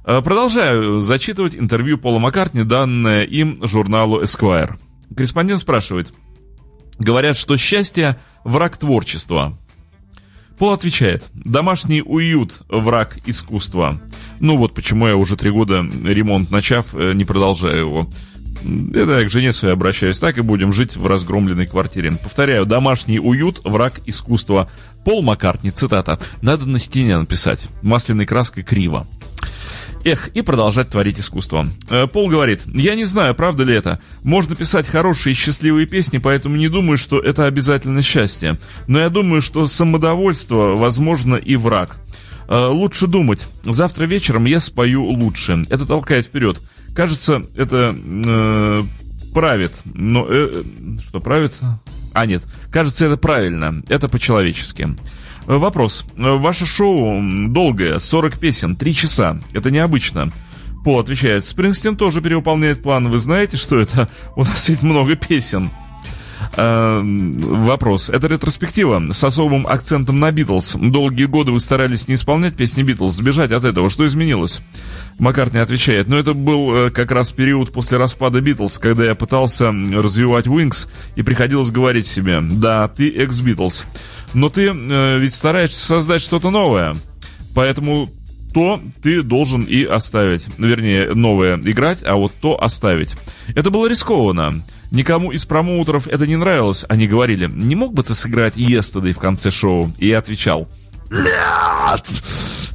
Э, 0.05 0.21
Продолжаю 0.21 1.01
зачитывать 1.01 1.55
интервью 1.55 1.97
Пола 1.97 2.19
Маккартни, 2.19 2.63
данное 2.63 3.23
им 3.23 3.59
журналу 3.65 4.21
Esquire. 4.21 4.75
Корреспондент 5.15 5.59
спрашивает. 5.59 6.13
Говорят, 6.99 7.37
что 7.37 7.57
счастье– 7.57 8.17
враг 8.43 8.77
творчества. 8.77 9.57
Пол 10.57 10.71
отвечает, 10.71 11.25
домашний 11.33 12.01
уют– 12.01 12.61
враг 12.69 13.17
искусства. 13.25 13.99
Ну 14.39 14.57
вот 14.57 14.73
почему 14.73 15.07
я 15.07 15.15
уже 15.15 15.37
три 15.37 15.51
года 15.51 15.85
ремонт 16.03 16.51
начав, 16.51 16.87
э, 16.93 17.13
не 17.13 17.25
продолжаю 17.25 17.77
его. 17.77 18.09
Это 18.93 19.19
я 19.19 19.25
к 19.25 19.29
жене 19.29 19.51
своей 19.51 19.73
обращаюсь. 19.73 20.19
Так 20.19 20.37
и 20.37 20.41
будем 20.41 20.73
жить 20.73 20.95
в 20.95 21.05
разгромленной 21.05 21.67
квартире. 21.67 22.13
Повторяю, 22.13 22.65
домашний 22.65 23.19
уют– 23.19 23.61
враг 23.63 24.01
искусства. 24.05 24.69
Пол 25.03 25.21
Маккартни, 25.21 25.69
цитата. 25.69 26.19
Надо 26.41 26.65
на 26.65 26.79
стене 26.79 27.17
написать. 27.17 27.67
Масляной 27.83 28.25
краской 28.25 28.63
криво. 28.63 29.05
Эх, 30.03 30.29
и 30.29 30.41
продолжать 30.41 30.89
творить 30.89 31.19
искусство. 31.19 31.67
Э, 31.89 32.05
Пол 32.05 32.29
говорит, 32.29 32.61
я 32.67 32.95
не 32.95 33.05
знаю, 33.05 33.33
правда 33.33 33.63
ли 33.63 33.73
это. 33.73 33.99
Можно 34.23 34.55
писать 34.55 34.87
хорошие 34.87 35.33
и 35.33 35.35
счастливые 35.35 35.87
песни, 35.87 36.19
поэтому 36.19 36.57
не 36.57 36.69
думаю, 36.69 36.97
что 36.97 37.19
это 37.19 37.45
обязательно 37.45 38.03
счастье. 38.03 38.57
Но 38.87 38.99
я 38.99 39.09
думаю, 39.09 39.41
что 39.41 39.65
самодовольство, 39.65 40.75
возможно, 40.75 41.35
и 41.35 41.55
враг. 41.55 41.97
Э, 42.47 42.67
Лучше 42.67 43.07
думать. 43.07 43.45
Завтра 43.63 44.05
вечером 44.05 44.45
я 44.45 44.59
спою 44.59 45.03
лучше. 45.03 45.63
Это 45.69 45.85
толкает 45.85 46.25
вперед. 46.25 46.59
Кажется, 46.95 47.43
это 47.55 47.95
э, 47.95 48.83
правит. 49.33 49.73
Но 49.85 50.25
э, 50.29 50.63
что 51.07 51.19
правит? 51.19 51.53
А 52.13 52.25
нет, 52.25 52.43
кажется, 52.71 53.05
это 53.05 53.17
правильно. 53.17 53.83
Это 53.89 54.07
по-человечески. 54.07 54.95
Э, 55.47 55.57
Вопрос. 55.57 56.05
Э, 56.17 56.37
Ваше 56.37 56.65
шоу 56.65 57.21
долгое, 57.49 57.99
40 57.99 58.39
песен, 58.39 58.75
3 58.75 58.95
часа. 58.95 59.37
Это 59.53 59.71
необычно. 59.71 60.31
По 60.85 60.99
отвечает, 60.99 61.47
Спрингстин 61.47 61.97
тоже 61.97 62.21
перевыполняет 62.21 62.83
план. 62.83 63.09
Вы 63.09 63.17
знаете, 63.17 63.57
что 63.57 63.79
это? 63.79 64.07
У 64.35 64.43
нас 64.43 64.69
ведь 64.69 64.83
много 64.83 65.15
песен. 65.15 65.69
Э, 66.57 67.01
Вопрос. 67.03 68.09
Это 68.09 68.27
ретроспектива 68.27 69.11
с 69.11 69.23
особым 69.23 69.67
акцентом 69.67 70.19
на 70.19 70.31
Битлз. 70.31 70.75
Долгие 70.79 71.25
годы 71.25 71.51
вы 71.51 71.59
старались 71.59 72.07
не 72.07 72.15
исполнять 72.15 72.55
песни 72.55 72.83
Битлз, 72.83 73.15
сбежать 73.15 73.51
от 73.51 73.65
этого. 73.65 73.89
Что 73.89 74.05
изменилось? 74.05 74.61
Маккартни 75.19 75.59
отвечает, 75.59 76.07
но 76.07 76.17
это 76.17 76.33
был 76.33 76.75
э, 76.75 76.89
как 76.91 77.11
раз 77.11 77.31
период 77.31 77.71
после 77.71 77.97
распада 77.97 78.41
Битлз, 78.41 78.79
когда 78.79 79.05
я 79.05 79.15
пытался 79.15 79.71
развивать 79.71 80.45
Wings 80.45 80.87
и 81.15 81.21
приходилось 81.21 81.71
говорить 81.71 82.05
себе, 82.05 82.41
да, 82.41 82.87
ты 82.89 83.09
экс-Битлз, 83.09 83.85
но 84.33 84.49
ты 84.49 84.67
э, 84.67 85.17
ведь 85.17 85.33
стараешься 85.33 85.85
создать 85.85 86.21
что-то 86.21 86.49
новое, 86.49 86.95
поэтому 87.53 88.09
то 88.53 88.79
ты 89.03 89.21
должен 89.21 89.63
и 89.63 89.83
оставить. 89.83 90.47
Вернее, 90.57 91.13
новое 91.13 91.57
играть, 91.57 92.01
а 92.05 92.15
вот 92.15 92.31
то 92.39 92.61
оставить. 92.61 93.13
Это 93.53 93.69
было 93.69 93.87
рискованно. 93.87 94.61
Никому 94.95 95.33
из 95.33 95.43
промоутеров 95.43 96.07
это 96.07 96.25
не 96.25 96.37
нравилось. 96.37 96.85
Они 96.87 97.05
говорили, 97.05 97.47
не 97.47 97.75
мог 97.75 97.93
бы 97.93 98.01
ты 98.01 98.13
сыграть 98.13 98.55
Yesterday 98.55 99.11
в 99.11 99.19
конце 99.19 99.51
шоу? 99.51 99.91
И 99.97 100.07
я 100.07 100.19
отвечал, 100.19 100.69
нет! 101.11 102.05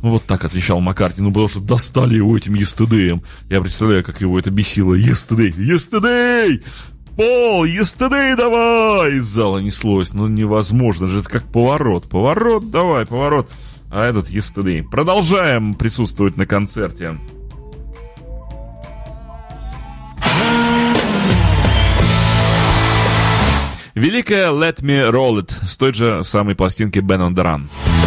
Вот 0.03 0.25
так 0.25 0.45
отвечал 0.45 0.81
Маккартни, 0.81 1.25
ну 1.25 1.31
потому 1.31 1.49
что 1.49 1.61
достали 1.61 2.17
его 2.17 2.37
этим 2.37 2.57
Yesterday. 2.57 3.19
Я 3.49 3.63
представляю, 3.63 4.05
как 4.05 4.21
его 4.21 4.39
это 4.39 4.51
бесило. 4.51 4.95
Yesterday! 4.95 5.51
Yesterday! 5.57 6.63
Пол, 7.17 7.65
yesterday 7.65 8.37
давай! 8.37 9.15
Из 9.15 9.25
зала 9.25 9.57
неслось. 9.57 10.13
Ну 10.13 10.27
невозможно 10.29 11.07
же, 11.07 11.21
это 11.21 11.31
как 11.31 11.45
поворот. 11.45 12.07
Поворот, 12.07 12.71
давай, 12.71 13.07
поворот. 13.07 13.49
А 13.91 14.05
этот 14.05 14.29
yesterday. 14.29 14.83
Продолжаем 14.83 15.73
присутствовать 15.73 16.37
на 16.37 16.45
концерте. 16.45 17.17
Великая 23.95 24.51
Let 24.53 24.83
Me 24.83 25.11
Roll 25.11 25.43
It 25.43 25.67
с 25.67 25.77
той 25.77 25.93
же 25.93 26.23
самой 26.25 26.55
пластинки 26.55 27.01
Ben 27.01 27.21
on 27.21 27.35
the 27.35 27.43
Run. 27.43 28.00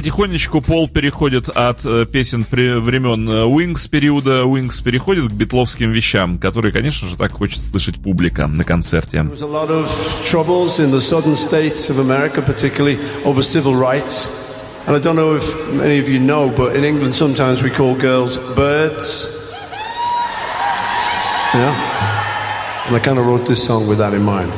Потихонечку 0.00 0.62
Пол 0.62 0.88
переходит 0.88 1.50
от 1.50 1.84
э, 1.84 2.06
песен 2.06 2.44
при, 2.44 2.80
времен 2.80 3.28
э, 3.28 3.44
Wings 3.44 3.86
периода, 3.86 4.44
Wings 4.44 4.82
переходит 4.82 5.28
к 5.28 5.32
битловским 5.32 5.90
вещам, 5.90 6.38
которые, 6.38 6.72
конечно 6.72 7.06
же, 7.06 7.18
так 7.18 7.32
хочет 7.32 7.62
слышать 7.62 7.96
публика 7.96 8.46
на 8.46 8.64
концерте. 8.64 9.18
And 14.86 14.96
I 14.96 14.98
don't 14.98 15.14
know 15.16 15.36
if 15.36 15.44
many 15.74 15.98
of 15.98 16.08
you 16.08 16.18
know, 16.18 16.48
but 16.48 16.74
in 16.74 16.84
England 16.84 17.14
sometimes 17.14 17.62
we 17.62 17.68
call 17.68 17.94
girls 17.94 18.38
birds. 18.56 19.52
Yeah? 21.52 21.74
And 22.86 22.96
I 22.96 23.00
kind 23.00 23.18
of 23.18 23.26
wrote 23.26 23.46
this 23.46 23.62
song 23.62 23.86
with 23.86 23.98
that 23.98 24.14
in 24.14 24.22
mind. 24.22 24.50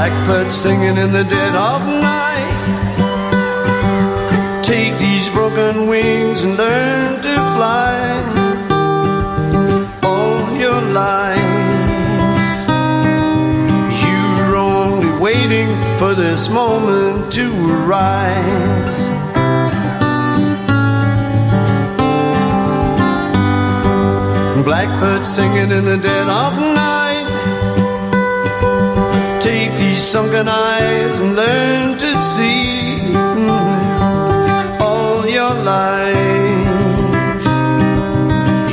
Blackbird 0.00 0.50
singing 0.50 0.96
in 0.96 1.12
the 1.12 1.24
dead 1.24 1.54
of 1.54 1.82
night. 1.84 2.56
Take 4.64 4.96
these 4.96 5.28
broken 5.28 5.88
wings 5.88 6.42
and 6.42 6.56
learn 6.56 7.20
to 7.20 7.34
fly. 7.54 7.98
All 10.02 10.56
your 10.56 10.80
life, 11.04 11.76
you're 14.02 14.56
only 14.56 15.12
waiting 15.20 15.68
for 15.98 16.14
this 16.14 16.48
moment 16.48 17.30
to 17.34 17.46
arise. 17.70 19.10
Blackbird 24.64 25.26
singing 25.26 25.70
in 25.70 25.84
the 25.84 25.98
dead 25.98 26.26
of 26.26 26.56
night. 26.58 27.09
Sunken 30.00 30.48
eyes 30.48 31.18
and 31.18 31.36
learn 31.36 31.98
to 31.98 32.16
see 32.34 33.12
mm, 33.12 34.80
all 34.80 35.28
your 35.28 35.54
life. 35.54 36.16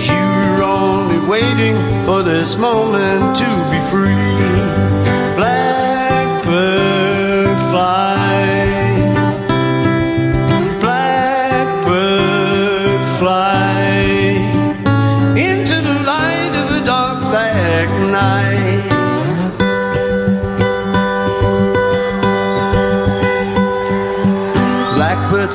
You're 0.07 0.63
only 0.63 1.19
waiting 1.27 1.75
for 2.05 2.23
this 2.23 2.57
moment 2.57 3.35
to 3.37 3.45
be 3.69 3.79
free. 3.91 4.37
Blackbird 5.35 6.79
fly. 7.71 8.96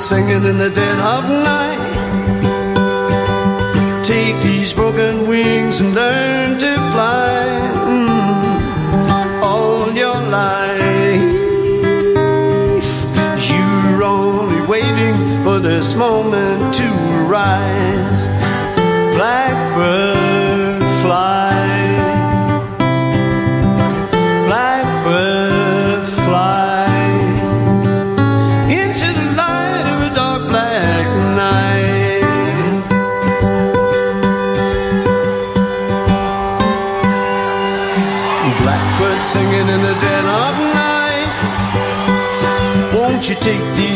Singing 0.03 0.44
in 0.44 0.59
the 0.59 0.68
dead 0.68 0.98
of 0.98 1.22
night. 1.28 1.78
Take 4.03 4.36
these 4.42 4.72
broken 4.72 5.28
wings 5.28 5.78
and 5.78 5.94
learn 5.94 6.59
to 6.59 6.74
fly 6.90 7.46
mm, 7.86 9.42
all 9.42 9.92
your 9.92 10.20
life. 10.28 11.22
You're 13.48 14.03
only 14.03 14.66
waiting 14.66 15.44
for 15.44 15.61
this 15.61 15.94
moment 15.94 16.74
to 16.74 16.88
rise. 17.36 18.26
Blackbird 19.14 20.82
fly. 21.00 21.72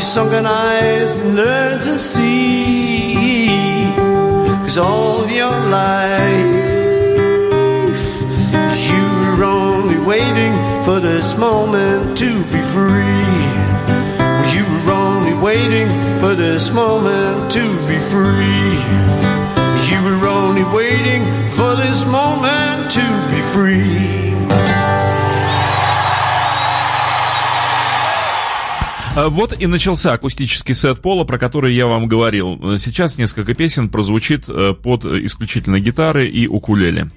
Sunken 0.06 0.46
eyes 0.46 1.18
and 1.18 1.34
learn 1.34 1.80
to 1.80 1.98
see? 1.98 3.92
Cause 4.62 4.78
all 4.78 5.26
your 5.28 5.50
life 5.68 6.66
you're 8.88 9.44
only 9.44 9.98
waiting 9.98 10.54
for 10.84 11.00
this 11.00 11.36
moment 11.36 12.16
to 12.18 12.30
be 12.54 12.62
free. 12.74 13.34
You 14.54 14.62
were 14.70 14.92
only 14.92 15.34
waiting 15.34 15.88
for 16.20 16.34
this 16.34 16.70
moment 16.72 17.50
to 17.52 17.64
be 17.88 17.98
free. 17.98 18.78
You 19.90 19.98
were 20.04 20.28
only 20.28 20.64
waiting 20.64 21.24
for 21.48 21.74
this 21.74 22.06
moment 22.06 22.92
to 22.92 23.06
be 23.32 23.42
free. 23.54 24.25
Вот 29.16 29.58
и 29.58 29.66
начался 29.66 30.12
акустический 30.12 30.74
сет 30.74 31.00
Пола, 31.00 31.24
про 31.24 31.38
который 31.38 31.74
я 31.74 31.86
вам 31.86 32.06
говорил. 32.06 32.76
Сейчас 32.76 33.16
несколько 33.16 33.54
песен 33.54 33.88
прозвучит 33.88 34.44
э, 34.46 34.74
под 34.74 35.06
исключительно 35.06 35.80
гитары 35.80 36.28
и 36.28 36.46
укулеле. 36.46 37.10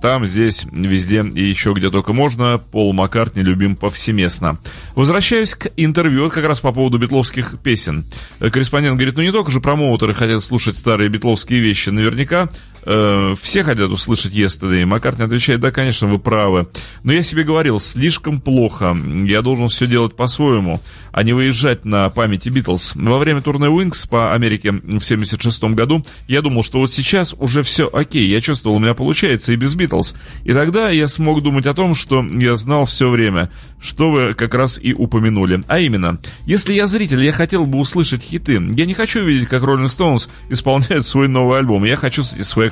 Там, 0.00 0.26
здесь, 0.26 0.66
везде 0.70 1.22
и 1.22 1.48
еще 1.48 1.72
где 1.72 1.90
только 1.90 2.12
можно. 2.12 2.58
Пол 2.58 2.92
Маккартни 2.92 3.42
любим 3.42 3.76
повсеместно. 3.76 4.58
Возвращаюсь 4.94 5.54
к 5.54 5.70
интервью, 5.76 6.24
вот 6.24 6.32
как 6.32 6.46
раз 6.46 6.60
по 6.60 6.72
поводу 6.72 6.98
битловских 6.98 7.56
песен. 7.62 8.04
Корреспондент 8.38 8.96
говорит, 8.96 9.16
ну 9.16 9.22
не 9.22 9.32
только 9.32 9.50
же 9.50 9.60
промоутеры 9.60 10.14
хотят 10.14 10.42
слушать 10.42 10.76
старые 10.76 11.08
битловские 11.08 11.60
вещи, 11.60 11.90
наверняка 11.90 12.48
э, 12.84 13.34
все 13.40 13.62
хотят 13.62 13.90
услышать 13.90 14.32
Yesterday. 14.32 14.84
Маккартни 14.84 15.24
отвечает, 15.24 15.60
да, 15.60 15.70
конечно, 15.70 16.06
вы 16.06 16.18
правы. 16.18 16.68
Но 17.02 17.12
я 17.12 17.22
себе 17.22 17.44
говорил, 17.44 17.80
слишком 17.80 18.40
плохо. 18.40 18.96
Я 19.26 19.42
должен 19.42 19.68
все 19.68 19.86
делать 19.86 20.16
по-своему, 20.16 20.80
а 21.12 21.22
не 21.22 21.32
выезжать 21.32 21.84
на 21.84 22.08
памяти 22.08 22.48
Битлз. 22.48 22.92
Во 22.94 23.18
время 23.18 23.42
турне 23.42 23.66
Wings 23.66 24.08
по 24.08 24.34
Америке 24.34 24.72
в 24.72 25.02
76 25.02 25.62
году 25.64 26.04
я 26.28 26.42
думал, 26.42 26.62
что 26.62 26.78
вот 26.78 26.92
сейчас 26.92 27.34
уже 27.38 27.62
все 27.62 27.88
окей. 27.92 28.28
Я 28.28 28.40
чувствовал, 28.40 28.76
у 28.76 28.80
меня 28.80 28.94
получается 28.94 29.52
и 29.52 29.56
без 29.56 29.74
Битлз. 29.74 30.14
И 30.44 30.52
тогда 30.52 30.90
я 30.90 31.08
смог 31.08 31.42
думать 31.42 31.66
о 31.66 31.74
том, 31.74 31.94
что 31.94 32.24
я 32.24 32.56
знал 32.56 32.86
все 32.86 33.08
время, 33.08 33.50
что 33.80 34.10
вы 34.10 34.34
как 34.34 34.54
раз 34.54 34.78
и 34.80 34.92
упомянули. 34.92 35.62
А 35.68 35.78
именно, 35.78 36.18
если 36.46 36.72
я 36.72 36.86
зритель, 36.86 37.22
я 37.22 37.32
хотел 37.32 37.66
бы 37.66 37.78
услышать 37.78 38.22
хиты. 38.22 38.54
Я 38.70 38.86
не 38.86 38.94
хочу 38.94 39.24
видеть, 39.24 39.48
как 39.48 39.62
Rolling 39.62 39.86
Stones 39.86 40.28
исполняют 40.48 41.06
свой 41.06 41.28
новый 41.28 41.58
альбом. 41.58 41.84
Я 41.84 41.96
хочу 41.96 42.22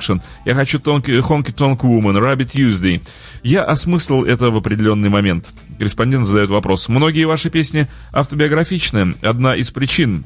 Satisfaction, 0.01 0.21
я 0.45 0.53
хочу 0.53 0.79
Honky 0.79 1.53
Tonk 1.53 1.81
Woman, 1.81 2.17
Rabbit 2.17 2.51
Tuesday. 2.53 3.01
Я 3.43 3.63
осмыслил 3.63 4.23
это 4.23 4.51
в 4.51 4.57
определенный 4.57 5.09
момент. 5.09 5.49
Корреспондент 5.77 6.25
задает 6.25 6.49
вопрос. 6.49 6.89
Многие 6.89 7.25
ваши 7.25 7.49
песни 7.49 7.87
автобиографичны. 8.13 9.13
Одна 9.21 9.55
из 9.55 9.71
причин, 9.71 10.25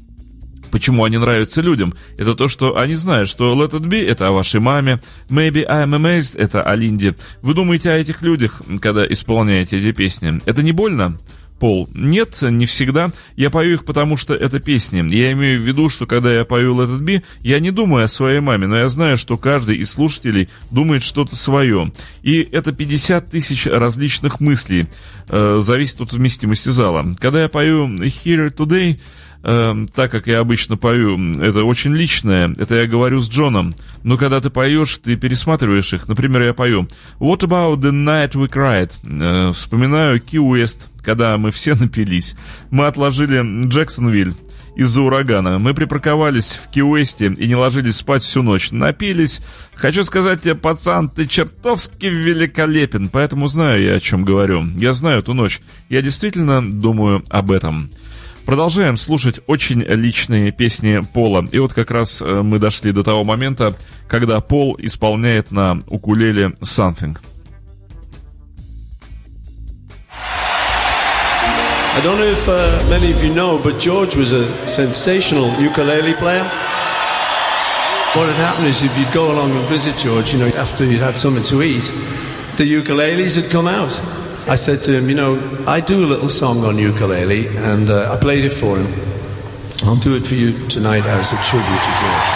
Почему 0.72 1.06
они 1.06 1.18
нравятся 1.18 1.62
людям? 1.62 1.94
Это 2.18 2.36
то, 2.36 2.50
что 2.50 2.78
они 2.78 2.96
знают, 2.96 3.30
что 3.30 3.54
Let 3.54 3.72
It 3.80 3.86
Be— 3.86 4.06
это 4.08 4.28
о 4.28 4.32
вашей 4.32 4.60
маме, 4.60 5.00
Maybe 5.30 5.66
I'm 5.66 5.96
Amazed— 5.96 6.36
это 6.38 6.64
о 6.64 6.76
Линде. 6.76 7.16
Вы 7.42 7.54
думаете 7.54 7.92
о 7.92 7.98
этих 7.98 8.22
людях, 8.22 8.62
когда 8.82 9.06
исполняете 9.06 9.78
эти 9.78 9.94
песни. 9.94 10.42
Это 10.46 10.64
не 10.64 10.74
больно? 10.74 11.18
Пол. 11.66 11.90
Нет, 11.96 12.44
не 12.44 12.68
всегда. 12.68 13.10
Я 13.36 13.50
пою 13.50 13.74
их, 13.74 13.86
потому 13.86 14.18
что 14.18 14.36
это 14.36 14.60
песни. 14.60 15.04
Я 15.10 15.32
имею 15.32 15.60
в 15.60 15.64
виду, 15.64 15.90
что 15.90 16.06
когда 16.06 16.32
я 16.32 16.46
пою 16.46 16.76
Let 16.76 17.00
It 17.00 17.04
Be, 17.04 17.24
я 17.42 17.60
не 17.60 17.72
думаю 17.72 18.06
о 18.06 18.08
своей 18.08 18.40
маме, 18.40 18.68
но 18.68 18.78
я 18.78 18.88
знаю, 18.88 19.18
что 19.18 19.36
каждый 19.36 19.78
из 19.78 19.90
слушателей 19.90 20.48
думает 20.70 21.02
что-то 21.02 21.36
свое. 21.36 21.92
И 22.22 22.48
это 22.52 22.72
50 22.72 23.32
тысяч 23.32 23.66
различных 23.66 24.40
мыслей. 24.40 24.86
Э, 25.28 25.58
зависит 25.60 26.00
от 26.02 26.14
вместимости 26.14 26.70
зала. 26.70 27.04
Когда 27.20 27.42
я 27.42 27.50
пою 27.50 27.88
Here 27.88 28.56
Today, 28.56 29.00
э, 29.42 29.86
так 29.96 30.12
как 30.12 30.28
я 30.28 30.42
обычно 30.42 30.78
пою, 30.78 31.42
это 31.42 31.64
очень 31.64 31.96
личное, 31.96 32.54
это 32.60 32.76
я 32.76 32.86
говорю 32.86 33.22
с 33.22 33.28
Джоном. 33.28 33.74
Но 34.04 34.18
когда 34.18 34.40
ты 34.40 34.52
поешь, 34.52 35.00
ты 35.04 35.16
пересматриваешь 35.16 35.94
их. 35.94 36.08
Например, 36.08 36.44
я 36.44 36.54
пою 36.54 36.88
What 37.20 37.40
about 37.40 37.78
the 37.78 37.92
night 37.92 38.34
we 38.34 38.48
cried? 38.48 38.92
Э, 39.02 39.52
вспоминаю 39.52 40.20
Ки 40.20 40.38
Уэст, 40.38 40.90
когда 41.06 41.38
мы 41.38 41.52
все 41.52 41.76
напились. 41.76 42.36
Мы 42.72 42.88
отложили 42.88 43.68
Джексонвиль 43.68 44.36
из-за 44.76 45.02
урагана. 45.02 45.58
Мы 45.58 45.74
припарковались 45.74 46.60
в 46.62 46.70
Ки-Уэсте 46.72 47.28
и 47.28 47.48
не 47.48 47.56
ложились 47.56 47.98
спать 47.98 48.24
всю 48.24 48.44
ночь. 48.44 48.72
Напились. 48.72 49.42
Хочу 49.74 50.04
сказать 50.04 50.42
тебе, 50.42 50.56
пацан, 50.56 51.10
ты 51.10 51.28
чертовски 51.28 52.08
великолепен, 52.08 53.10
поэтому 53.10 53.48
знаю 53.48 53.82
я, 53.82 53.94
о 53.96 54.00
чем 54.00 54.26
говорю. 54.26 54.66
Я 54.76 54.94
знаю 54.94 55.20
эту 55.20 55.34
ночь. 55.34 55.62
Я 55.90 56.02
действительно 56.02 56.62
думаю 56.70 57.24
об 57.30 57.52
этом. 57.52 57.90
Продолжаем 58.46 58.96
слушать 58.96 59.40
очень 59.48 59.82
личные 59.82 60.52
песни 60.52 61.02
Пола. 61.14 61.48
И 61.52 61.58
вот 61.58 61.74
как 61.74 61.90
раз 61.90 62.22
э, 62.22 62.42
мы 62.44 62.60
дошли 62.60 62.92
до 62.92 63.04
того 63.04 63.24
момента, 63.24 63.76
когда 64.08 64.40
Пол 64.40 64.76
исполняет 64.78 65.52
на 65.52 65.82
укулеле 65.88 66.54
«Something». 66.62 67.18
I 71.96 72.02
don't 72.04 72.18
know 72.20 72.26
if 72.26 72.48
uh, 72.50 72.90
many 72.90 73.12
of 73.14 73.24
you 73.24 73.34
know, 73.34 73.58
but 73.58 73.80
George 73.80 74.18
was 74.18 74.34
a 74.34 74.68
sensational 74.68 75.50
ukulele 75.62 76.14
player. 76.16 76.44
What 78.14 78.28
had 78.28 78.36
happened 78.36 78.68
is 78.68 78.84
if 78.84 78.98
you'd 78.98 79.14
go 79.14 79.32
along 79.32 79.52
and 79.52 79.66
visit 79.68 79.96
George, 79.98 80.34
you 80.34 80.40
know, 80.40 80.48
after 80.48 80.84
you'd 80.84 81.00
had 81.00 81.18
something 81.18 81.44
to 81.44 81.64
eat, 81.64 81.84
the 82.58 82.66
ukuleles 82.66 83.42
had 83.42 83.50
come 83.50 83.68
out. 83.68 83.98
I 84.48 84.56
said 84.56 84.80
to 84.80 84.92
him, 84.92 85.08
you 85.10 85.16
know, 85.16 85.40
I 85.66 85.80
do 85.80 86.06
a 86.06 86.08
little 86.08 86.28
song 86.30 86.66
on 86.66 86.78
ukulele, 86.78 87.48
and 87.48 87.90
uh, 87.90 88.14
I 88.14 88.18
played 88.18 88.44
it 88.44 88.54
for 88.54 88.78
him. 88.78 88.88
I'll 89.84 89.96
do 89.96 90.16
it 90.16 90.28
for 90.28 90.36
you 90.36 90.52
tonight 90.68 91.06
as 91.06 91.32
a 91.32 91.38
tribute 91.48 91.82
to 91.88 91.92
George. 92.02 92.32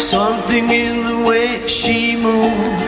Something 0.00 0.70
in 0.70 1.04
the 1.04 1.26
way 1.28 1.68
she 1.68 2.16
moves 2.16 2.87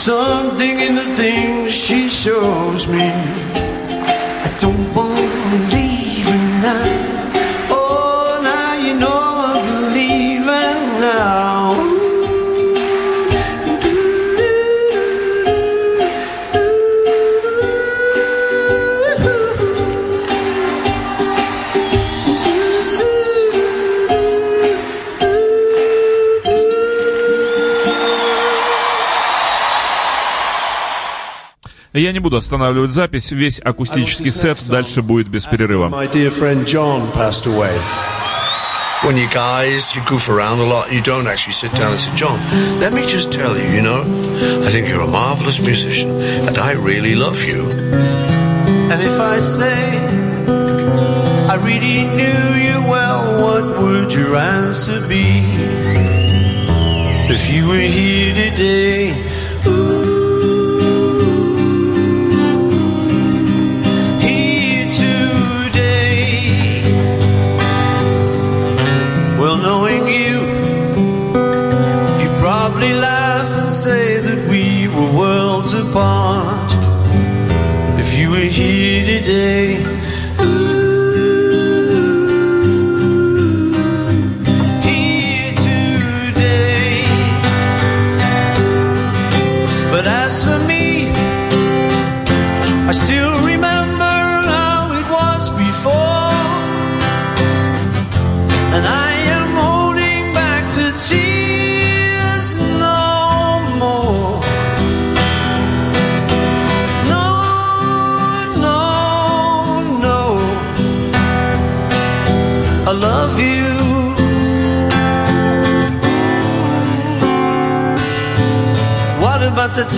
Something 0.00 0.80
in 0.80 0.94
the 0.94 1.14
things 1.14 1.74
she 1.74 2.08
shows 2.08 2.88
me. 2.88 3.39
Я 32.09 32.11
не 32.11 32.19
буду 32.19 32.37
останавливать 32.37 32.91
запись, 32.91 33.31
весь 33.31 33.59
акустический 33.63 34.31
сет 34.31 34.57
дальше 34.67 35.01
будет 35.01 35.27
без 35.27 35.45
перерыва. 35.45 35.87
My 35.87 36.11
dear 36.11 36.29
friend 36.29 36.65
John 36.65 37.11
passed 37.13 37.45
away. 37.45 37.75
when 39.05 39.17
you 39.17 39.29
guys, 39.29 39.95
you 39.95 40.01
goof 40.05 40.29
around 40.29 40.59
a 40.59 40.63
lot, 40.63 40.91
you 40.91 41.01
don't 41.01 41.27
actually 41.27 41.53
sit 41.53 41.71
down 41.73 41.91
and 41.91 41.99
say, 41.99 42.15
John, 42.15 42.39
let 42.79 42.91
me 42.91 43.05
just 43.05 43.31
tell 43.31 43.55
you, 43.55 43.67
you 43.69 43.81
know, 43.81 44.01
I 44.65 44.69
think 44.71 44.87
you're 44.87 45.01
a 45.01 45.07
marvelous 45.07 45.59
musician 45.59 46.09
and 46.47 46.57
I 46.57 46.71
really 46.71 47.13
love 47.15 47.43
you. 47.43 47.69
And 47.69 49.01
if 49.01 49.19
I 49.19 49.37
say 49.39 49.99
I 51.47 51.55
really 51.57 52.03
knew 52.17 52.43
you 52.67 52.89
well, 52.89 53.21
what 53.43 53.81
would 53.81 54.13
your 54.13 54.35
answer 54.35 54.99
be? 55.07 55.43
If 57.31 57.53
you 57.53 57.67
were 57.67 57.77
here 57.77 58.33
today, 58.33 59.11
knowing 69.62 70.06
you, 70.08 70.34
you 72.20 72.28
probably 72.40 72.92
laugh 72.94 73.58
and 73.60 73.70
say. 73.70 74.09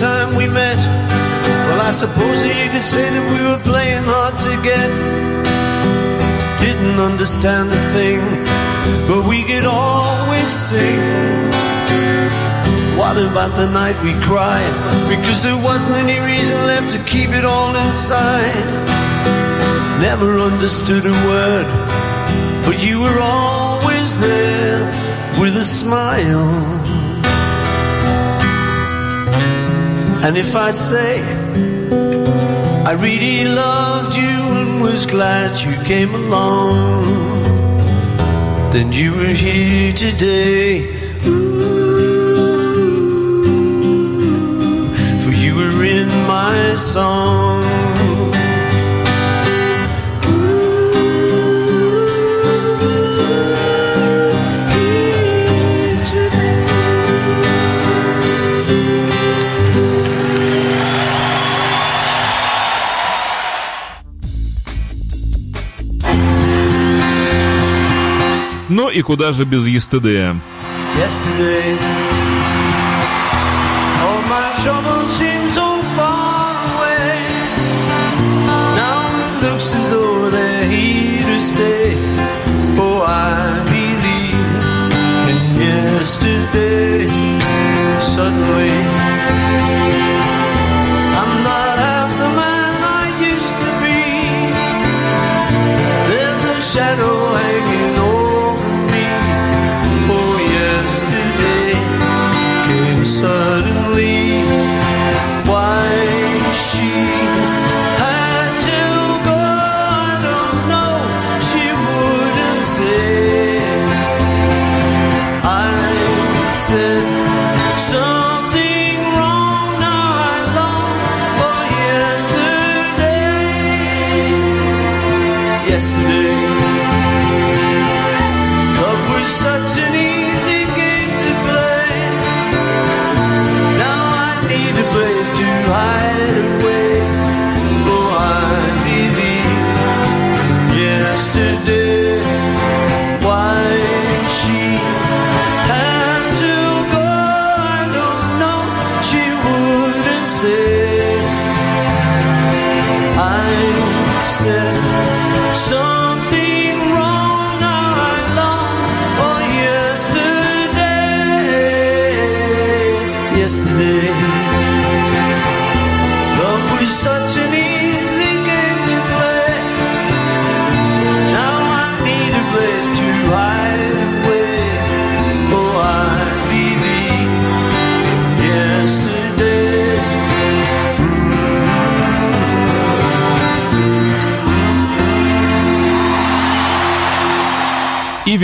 time 0.03 0.35
we 0.35 0.47
met. 0.47 0.79
Well, 1.67 1.79
I 1.79 1.91
suppose 1.91 2.37
that 2.43 2.55
you 2.59 2.67
could 2.73 2.83
say 2.83 3.07
that 3.15 3.25
we 3.33 3.39
were 3.47 3.61
playing 3.71 4.03
hard 4.03 4.35
to 4.47 4.53
get. 4.69 4.89
Didn't 6.59 6.99
understand 6.99 7.71
a 7.71 7.81
thing, 7.95 8.19
but 9.07 9.21
we 9.31 9.39
could 9.49 9.63
always 9.63 10.51
sing. 10.67 11.03
What 12.99 13.15
about 13.15 13.55
the 13.55 13.69
night 13.81 13.95
we 14.03 14.13
cried? 14.27 14.75
Because 15.07 15.39
there 15.41 15.59
wasn't 15.69 15.95
any 16.03 16.19
reason 16.31 16.57
left 16.71 16.91
to 16.95 16.99
keep 17.13 17.29
it 17.39 17.45
all 17.45 17.71
inside. 17.87 18.67
Never 20.09 20.31
understood 20.51 21.05
a 21.15 21.17
word, 21.31 21.67
but 22.67 22.77
you 22.87 22.99
were 23.05 23.19
always 23.21 24.19
there 24.19 24.83
with 25.39 25.55
a 25.55 25.67
smile. 25.81 27.02
And 30.25 30.37
if 30.37 30.55
I 30.55 30.71
say 30.71 31.21
I 32.85 32.93
really 32.93 33.43
loved 33.43 34.15
you 34.15 34.23
and 34.23 34.81
was 34.81 35.05
glad 35.05 35.59
you 35.59 35.75
came 35.83 36.15
along, 36.15 37.03
then 38.71 38.93
you 38.93 39.11
were 39.11 39.35
here 39.45 39.91
today. 39.91 40.87
Ooh, 41.25 41.63
for 45.23 45.31
you 45.31 45.55
were 45.55 45.83
in 45.83 46.07
my 46.27 46.75
song. 46.75 47.52
Ну 68.73 68.89
и 68.89 69.03
куда 69.03 69.31
же 69.33 69.45
без 69.45 69.67
ЕСТД? 69.67 70.33
Yesterday. 70.97 71.77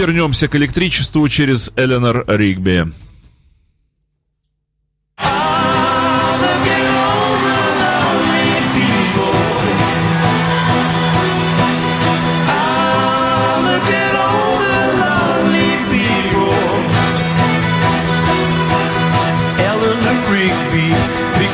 вернемся 0.10 0.48
к 0.48 0.56
электричеству 0.56 1.30
через 1.30 1.72
Эленор 1.76 2.26
Ригби. 2.28 2.92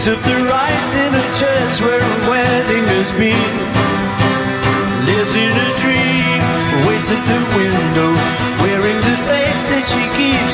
of 0.08 0.24
the 0.24 0.45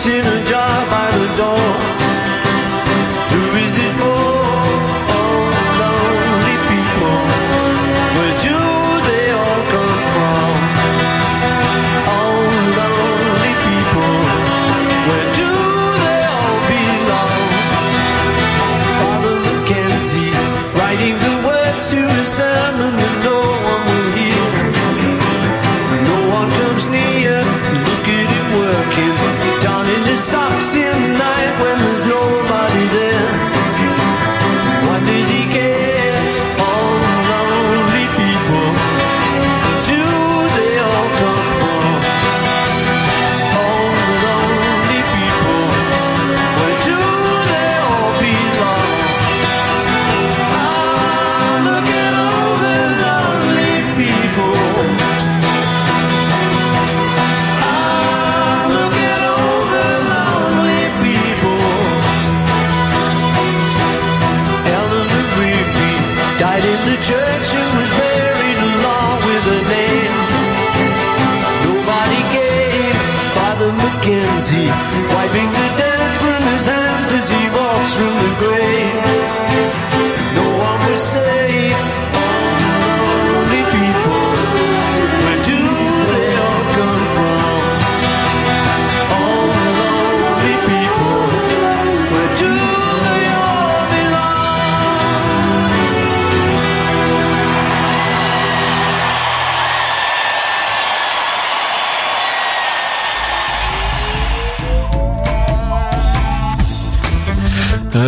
in 0.08 0.26
a 0.26 0.51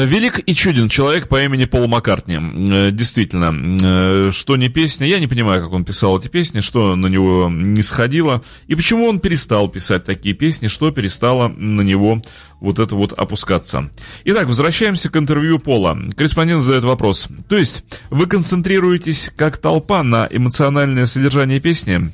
Велик 0.06 0.40
и 0.46 0.54
чуден 0.54 0.90
человек 0.90 1.28
по 1.28 1.44
имени 1.44 1.66
Пол 1.66 1.88
Маккартни. 1.88 2.36
Э, 2.36 2.92
Действительно, 2.92 3.54
э, 3.82 4.32
что 4.32 4.58
не 4.58 4.70
песня, 4.70 5.08
я 5.08 5.20
не 5.20 5.28
понимаю, 5.28 5.62
как 5.64 5.72
он 5.72 5.86
писал 5.86 6.20
эти 6.20 6.28
песни, 6.28 6.60
что 6.60 6.96
на 6.96 7.08
него 7.08 7.50
не 7.52 7.82
сходило, 7.82 8.44
и 8.68 8.76
почему 8.76 9.08
он 9.08 9.20
перестал 9.20 9.68
писать 9.68 10.06
такие 10.06 10.36
песни, 10.36 10.68
что 10.68 10.92
перестало 10.92 11.48
на 11.48 11.82
него 11.82 12.22
вот 12.60 12.80
это 12.80 12.96
вот 12.96 13.12
опускаться. 13.14 13.90
Итак, 14.24 14.48
возвращаемся 14.48 15.10
к 15.10 15.18
интервью 15.18 15.60
Пола. 15.60 15.98
Корреспондент 16.16 16.64
задает 16.64 16.86
вопрос. 16.86 17.28
То 17.50 17.58
есть, 17.58 17.84
вы 18.10 18.26
концентрируетесь 18.26 19.32
как 19.36 19.58
толпа 19.58 20.02
на 20.02 20.28
эмоциональное 20.30 21.06
содержание 21.06 21.60
песни? 21.60 22.12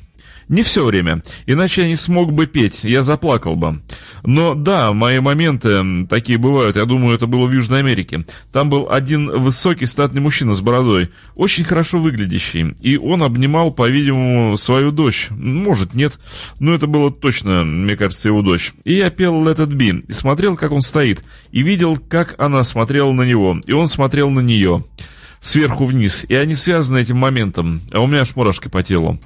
Не 0.50 0.64
все 0.64 0.84
время, 0.84 1.22
иначе 1.46 1.82
я 1.82 1.86
не 1.86 1.94
смог 1.94 2.32
бы 2.32 2.48
петь, 2.48 2.80
я 2.82 3.04
заплакал 3.04 3.54
бы. 3.54 3.80
Но 4.24 4.54
да, 4.54 4.92
мои 4.92 5.20
моменты 5.20 6.08
такие 6.08 6.40
бывают, 6.40 6.74
я 6.74 6.86
думаю, 6.86 7.14
это 7.14 7.28
было 7.28 7.46
в 7.46 7.52
Южной 7.52 7.78
Америке. 7.78 8.26
Там 8.50 8.68
был 8.68 8.88
один 8.90 9.30
высокий 9.30 9.86
статный 9.86 10.20
мужчина 10.20 10.56
с 10.56 10.60
бородой, 10.60 11.10
очень 11.36 11.62
хорошо 11.62 12.00
выглядящий, 12.00 12.74
и 12.80 12.96
он 12.96 13.22
обнимал, 13.22 13.70
по-видимому, 13.70 14.56
свою 14.56 14.90
дочь. 14.90 15.28
Может, 15.30 15.94
нет, 15.94 16.18
но 16.58 16.74
это 16.74 16.88
было 16.88 17.12
точно, 17.12 17.62
мне 17.62 17.96
кажется, 17.96 18.26
его 18.26 18.42
дочь. 18.42 18.72
И 18.82 18.94
я 18.94 19.10
пел 19.10 19.34
Let 19.44 19.58
It 19.58 19.68
Be, 19.68 20.04
и 20.08 20.12
смотрел, 20.12 20.56
как 20.56 20.72
он 20.72 20.82
стоит, 20.82 21.22
и 21.52 21.62
видел, 21.62 21.96
как 21.96 22.34
она 22.38 22.64
смотрела 22.64 23.12
на 23.12 23.22
него, 23.22 23.60
и 23.66 23.72
он 23.72 23.86
смотрел 23.86 24.30
на 24.30 24.40
нее 24.40 24.82
сверху 25.40 25.84
вниз, 25.86 26.24
и 26.28 26.34
они 26.34 26.54
связаны 26.54 26.98
этим 26.98 27.16
моментом, 27.16 27.82
а 27.92 28.00
у 28.00 28.06
меня 28.06 28.22
аж 28.22 28.36
мурашки 28.36 28.68
по 28.68 28.82
телу. 28.82 29.18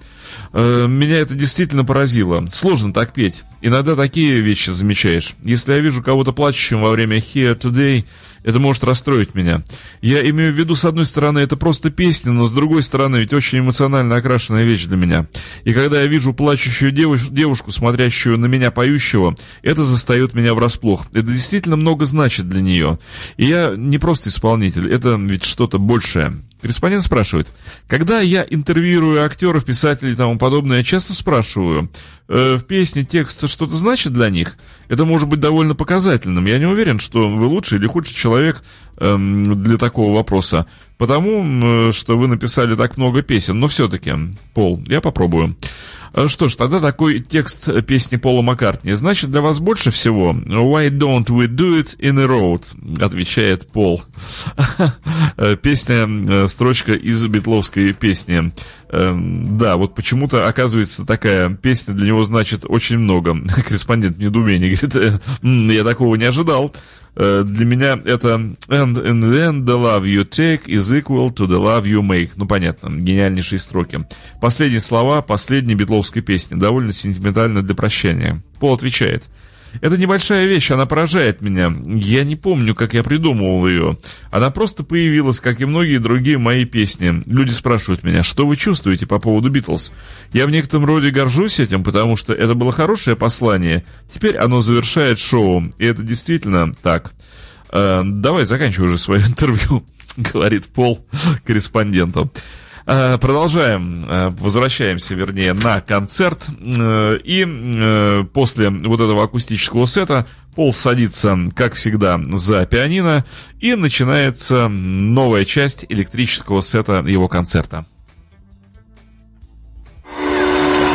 Э, 0.53 0.87
Меня 0.89 1.19
это 1.19 1.35
действительно 1.35 1.85
поразило. 1.85 2.47
Сложно 2.47 2.93
так 2.93 3.13
петь. 3.13 3.43
Иногда 3.61 3.97
такие 3.97 4.41
вещи 4.41 4.71
замечаешь. 4.71 5.35
Если 5.43 5.73
я 5.73 5.79
вижу 5.81 6.03
кого-то 6.03 6.33
плачущим 6.33 6.83
во 6.83 6.91
время 6.91 7.19
Here 7.19 7.59
Today, 7.59 8.05
это 8.45 8.61
может 8.61 8.85
расстроить 8.85 9.35
меня. 9.35 9.65
Я 10.01 10.23
имею 10.31 10.53
в 10.53 10.57
виду, 10.57 10.77
с 10.77 10.85
одной 10.85 11.07
стороны, 11.07 11.41
это 11.41 11.57
просто 11.57 11.91
песня, 11.91 12.31
но 12.31 12.45
с 12.45 12.53
другой 12.53 12.83
стороны, 12.83 13.17
ведь 13.17 13.33
очень 13.33 13.59
эмоционально 13.59 14.17
окрашенная 14.17 14.65
вещь 14.65 14.85
для 14.85 14.97
меня. 14.97 15.27
И 15.65 15.73
когда 15.73 16.01
я 16.03 16.07
вижу 16.07 16.33
плачущую 16.35 16.93
девуш- 16.93 17.31
девушку, 17.31 17.73
смотрящую 17.73 18.39
на 18.39 18.47
меня 18.47 18.71
поющего, 18.71 19.35
это 19.63 19.85
застает 19.85 20.35
меня 20.35 20.55
врасплох. 20.55 21.07
Это 21.13 21.33
действительно 21.33 21.77
много 21.77 22.05
значит 22.05 22.49
для 22.49 22.61
нее. 22.61 22.99
И 23.37 23.47
я 23.47 23.75
не 23.77 23.99
просто 23.99 24.29
исполнитель, 24.29 24.93
это 24.93 25.17
ведь 25.19 25.45
что-то 25.45 25.79
большее. 25.79 26.37
Корреспондент 26.65 27.03
спрашивает, 27.05 27.49
когда 27.89 28.23
я 28.23 28.47
интервьюирую 28.49 29.23
актеров, 29.23 29.67
писателей 29.67 30.13
и 30.13 30.17
тому 30.17 30.39
подобное, 30.39 30.79
я 30.79 30.83
часто 30.83 31.13
спрашиваю, 31.13 31.91
э, 32.27 32.57
в 32.57 32.65
песне 32.65 33.05
текст 33.05 33.47
что-то 33.51 33.77
значит 33.77 34.15
для 34.15 34.31
них? 34.31 34.57
Это 34.89 35.05
может 35.05 35.29
быть 35.29 35.41
довольно 35.41 35.75
показательным. 35.75 36.47
Я 36.47 36.59
не 36.59 36.65
уверен, 36.65 37.01
что 37.01 37.29
вы 37.29 37.45
лучший 37.45 37.77
или 37.77 37.87
худший 37.87 38.15
человек 38.15 38.63
эм, 38.97 39.63
для 39.63 39.77
такого 39.77 40.17
вопроса, 40.17 40.65
потому 40.97 41.43
м, 41.43 41.93
что 41.93 42.17
вы 42.17 42.29
написали 42.29 42.75
так 42.77 42.97
много 42.97 43.21
песен, 43.21 43.61
но 43.61 43.69
все-таки, 43.69 44.15
Пол, 44.55 44.83
я 44.87 45.03
попробую. 45.03 45.57
Э, 46.15 46.29
Что 46.29 46.49
ж, 46.49 46.55
тогда 46.55 46.81
такой 46.81 47.21
текст 47.21 47.69
песни 47.87 48.17
Пола 48.17 48.43
Маккартни. 48.43 48.93
Значит, 48.93 49.31
для 49.31 49.41
вас 49.41 49.59
больше 49.61 49.91
всего 49.91 50.33
«Why 50.33 50.89
don't 50.91 51.27
we 51.27 51.47
do 51.47 51.81
it 51.83 51.97
in 51.99 52.19
a 52.21 52.27
road?» 52.27 52.65
отвечает 53.03 53.67
Пол. 53.69 54.03
Э, 55.37 55.57
Песня, 55.57 56.07
э, 56.09 56.49
строчка 56.49 56.93
из 56.93 57.25
битловской 57.27 57.93
песни. 57.93 58.53
Да, 58.91 59.77
вот 59.77 59.97
почему-то, 59.97 60.47
оказывается, 60.47 61.05
такая 61.05 61.51
песня 61.51 61.95
для 61.95 62.09
него 62.09 62.23
значит 62.23 62.65
очень 62.65 62.99
много. 62.99 63.37
Корреспондент 63.67 64.17
в 64.19 64.21
недоумении 64.21 64.75
говорит, 64.77 64.95
«Э, 64.95 65.21
м, 65.43 65.69
я 65.69 65.83
такого 65.83 66.15
не 66.15 66.25
ожидал. 66.27 66.73
Э, 67.17 67.45
Для 67.47 67.65
меня 67.65 67.99
это 68.05 68.35
«And 68.69 68.97
in 68.97 69.21
the 69.21 69.49
end 69.49 69.65
the 69.65 69.79
love 69.79 70.05
you 70.05 70.25
take 70.25 70.67
is 70.67 70.91
equal 70.91 71.31
to 71.31 71.47
the 71.47 71.61
love 71.61 71.85
you 71.85 72.03
make». 72.03 72.31
Ну, 72.37 72.47
понятно, 72.47 72.89
гениальнейшие 72.89 73.59
строки. 73.59 74.05
Последние 74.41 74.81
слова 74.81 75.23
последней 75.23 75.75
битловской 75.75 76.23
песни, 76.23 76.57
довольно 76.57 76.93
сентиментально 76.93 77.63
для 77.63 77.75
прощания. 77.75 78.43
Пол 78.59 78.75
отвечает. 78.75 79.25
Это 79.81 79.97
небольшая 79.97 80.47
вещь, 80.47 80.71
она 80.71 80.87
поражает 80.87 81.41
меня. 81.41 81.73
Я 81.85 82.25
не 82.25 82.37
помню, 82.37 82.75
как 82.75 82.95
я 82.95 83.03
придумывал 83.03 83.67
ее. 83.67 83.99
Она 84.31 84.51
просто 84.51 84.85
появилась, 84.85 85.41
как 85.41 85.61
и 85.61 85.65
многие 85.65 85.99
другие 85.99 86.39
мои 86.39 86.65
песни. 86.65 87.23
Люди 87.27 87.51
спрашивают 87.51 88.03
меня, 88.03 88.23
что 88.23 88.47
вы 88.47 88.57
чувствуете 88.57 89.07
по 89.07 89.19
поводу 89.19 89.51
Битлз? 89.51 89.93
Я 90.33 90.47
в 90.47 90.51
некотором 90.51 90.85
роде 90.85 91.11
горжусь 91.11 91.61
этим, 91.61 91.85
потому 91.85 92.17
что 92.17 92.33
это 92.33 92.55
было 92.55 92.73
хорошее 92.73 93.17
послание. 93.17 93.85
Теперь 94.13 94.37
оно 94.37 94.61
завершает 94.61 95.19
шоу, 95.19 95.65
и 95.79 95.85
это 95.87 96.03
действительно 96.03 96.73
так. 96.83 97.13
Э, 97.71 98.03
давай 98.05 98.47
заканчивай 98.47 98.87
уже 98.87 98.99
свое 98.99 99.23
интервью, 99.27 99.85
говорит 100.17 100.69
Пол 100.69 101.07
корреспонденту. 101.45 102.31
Э, 102.87 103.17
Продолжаем, 103.19 104.05
э, 104.09 104.29
возвращаемся, 104.39 105.15
вернее, 105.15 105.55
на 105.55 105.81
концерт. 105.81 106.47
Э, 106.61 107.19
И 107.25 108.25
после 108.33 108.71
вот 108.71 109.01
этого 109.01 109.25
акустического 109.25 109.87
сета 109.87 110.27
Пол 110.55 110.73
садится, 110.73 111.37
как 111.57 111.75
всегда, 111.75 112.21
за 112.33 112.65
пианино, 112.67 113.25
и 113.59 113.75
начинается 113.75 114.69
новая 114.69 115.45
часть 115.45 115.85
электрического 115.89 116.61
сета 116.61 117.03
его 117.07 117.27
концерта. 117.27 117.85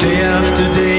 day 0.02 0.22
after 0.22 0.74
day, 0.76 0.99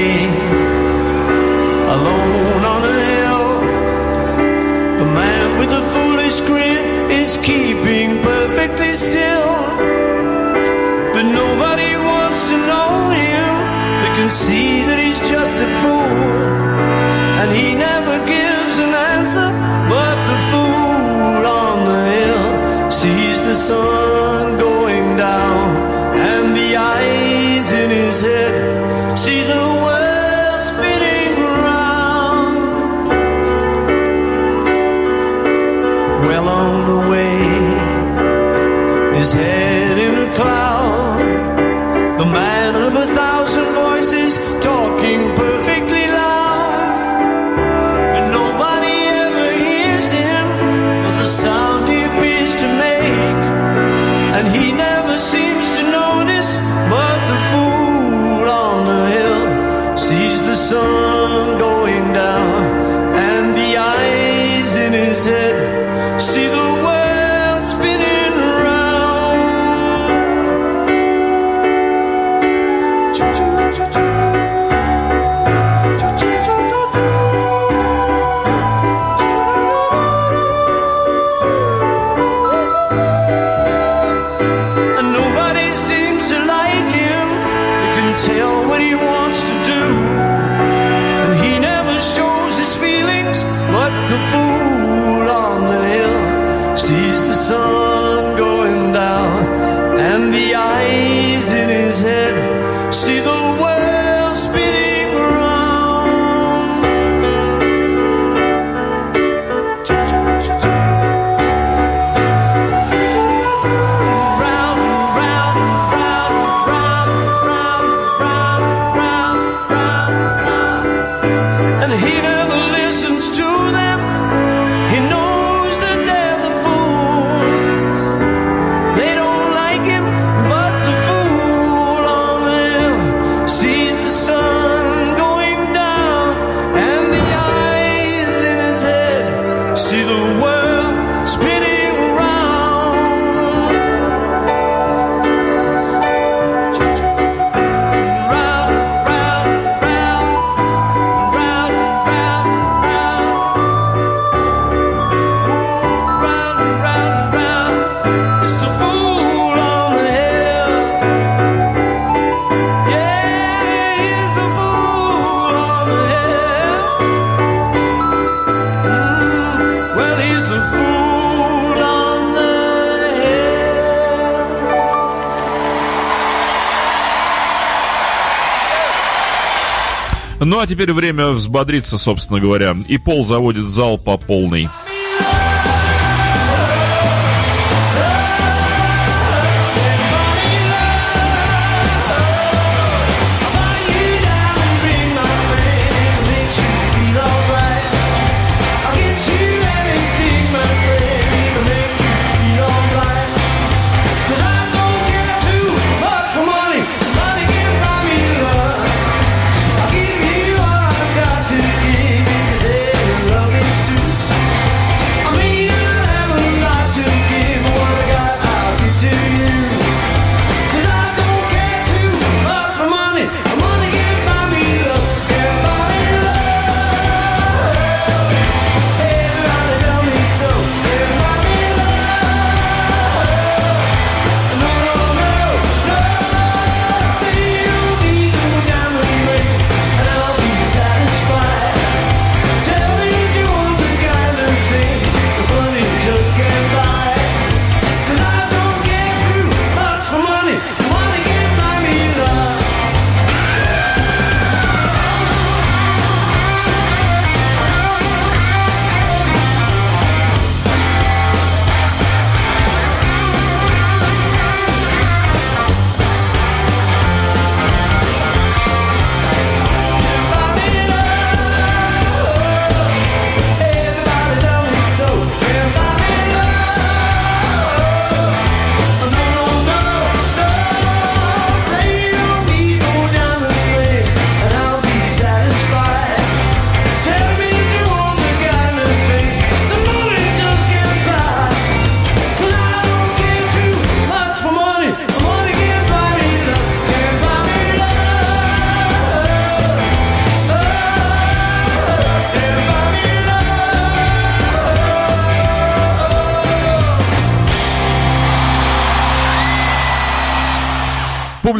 Ну 180.61 180.65
а 180.65 180.67
теперь 180.67 180.93
время 180.93 181.29
взбодриться, 181.29 181.97
собственно 181.97 182.39
говоря. 182.39 182.75
И 182.87 182.99
Пол 182.99 183.25
заводит 183.25 183.67
зал 183.67 183.97
по 183.97 184.17
полной. 184.17 184.69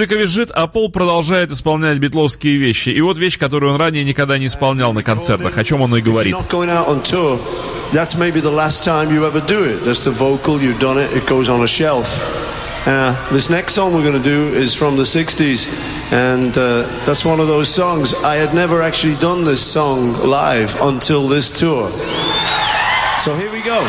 Публика 0.01 0.15
визжит, 0.15 0.49
а 0.49 0.65
Пол 0.65 0.89
продолжает 0.89 1.51
исполнять 1.51 1.99
битловские 1.99 2.57
вещи. 2.57 2.89
И 2.89 2.99
вот 3.01 3.19
вещь, 3.19 3.37
которую 3.37 3.71
он 3.71 3.79
ранее 3.79 4.03
никогда 4.03 4.39
не 4.39 4.47
исполнял 4.47 4.93
на 4.93 5.03
концертах, 5.03 5.55
о 5.55 5.63
чем 5.63 5.81
он 5.81 5.95
и 5.95 6.01
говорит. 6.01 6.35
That's 7.93 8.15
maybe 8.17 8.41
the 8.41 8.49
last 8.49 8.83
time 8.83 9.13
you 9.13 9.27
ever 9.27 9.41
do 9.45 9.63
it. 9.63 9.83
That's 9.85 10.03
the 10.03 10.11
vocal, 10.11 10.59
you've 10.59 10.79
done 10.79 10.97
it, 10.97 11.15
it 11.15 11.27
goes 11.27 11.49
on 11.49 11.61
a 11.61 11.67
shelf. 11.67 12.19
Uh, 12.87 13.13
this 13.31 13.51
next 13.51 13.73
song 13.73 13.93
we're 13.93 14.01
going 14.01 14.17
to 14.17 14.23
do 14.23 14.47
is 14.57 14.73
from 14.73 14.97
the 14.97 15.03
60s, 15.03 15.67
and 16.11 16.57
uh, 16.57 16.87
that's 17.05 17.23
one 17.23 17.39
of 17.39 17.47
those 17.47 17.69
songs. 17.69 18.15
I 18.23 18.37
had 18.37 18.55
never 18.55 18.81
actually 18.81 19.17
done 19.17 19.43
this 19.43 19.61
song 19.61 20.13
live 20.27 20.81
until 20.81 21.27
this 21.27 21.51
tour. 21.51 21.91
So 23.19 23.37
here 23.37 23.51
we 23.51 23.61
go. 23.61 23.85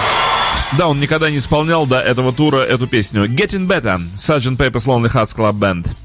Да, 0.76 0.88
он 0.88 1.00
никогда 1.00 1.30
не 1.30 1.38
исполнял 1.38 1.86
до 1.86 2.00
этого 2.00 2.34
тура 2.34 2.58
эту 2.58 2.86
песню. 2.86 3.26
Getting 3.28 3.66
Better, 3.66 3.98
Sgt. 4.14 4.58
Pepper's 4.58 4.86
Lonely 4.86 5.10
Hearts 5.10 5.34
Club 5.34 5.58
Band. 5.58 6.01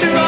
picture 0.00 0.16
of 0.16 0.27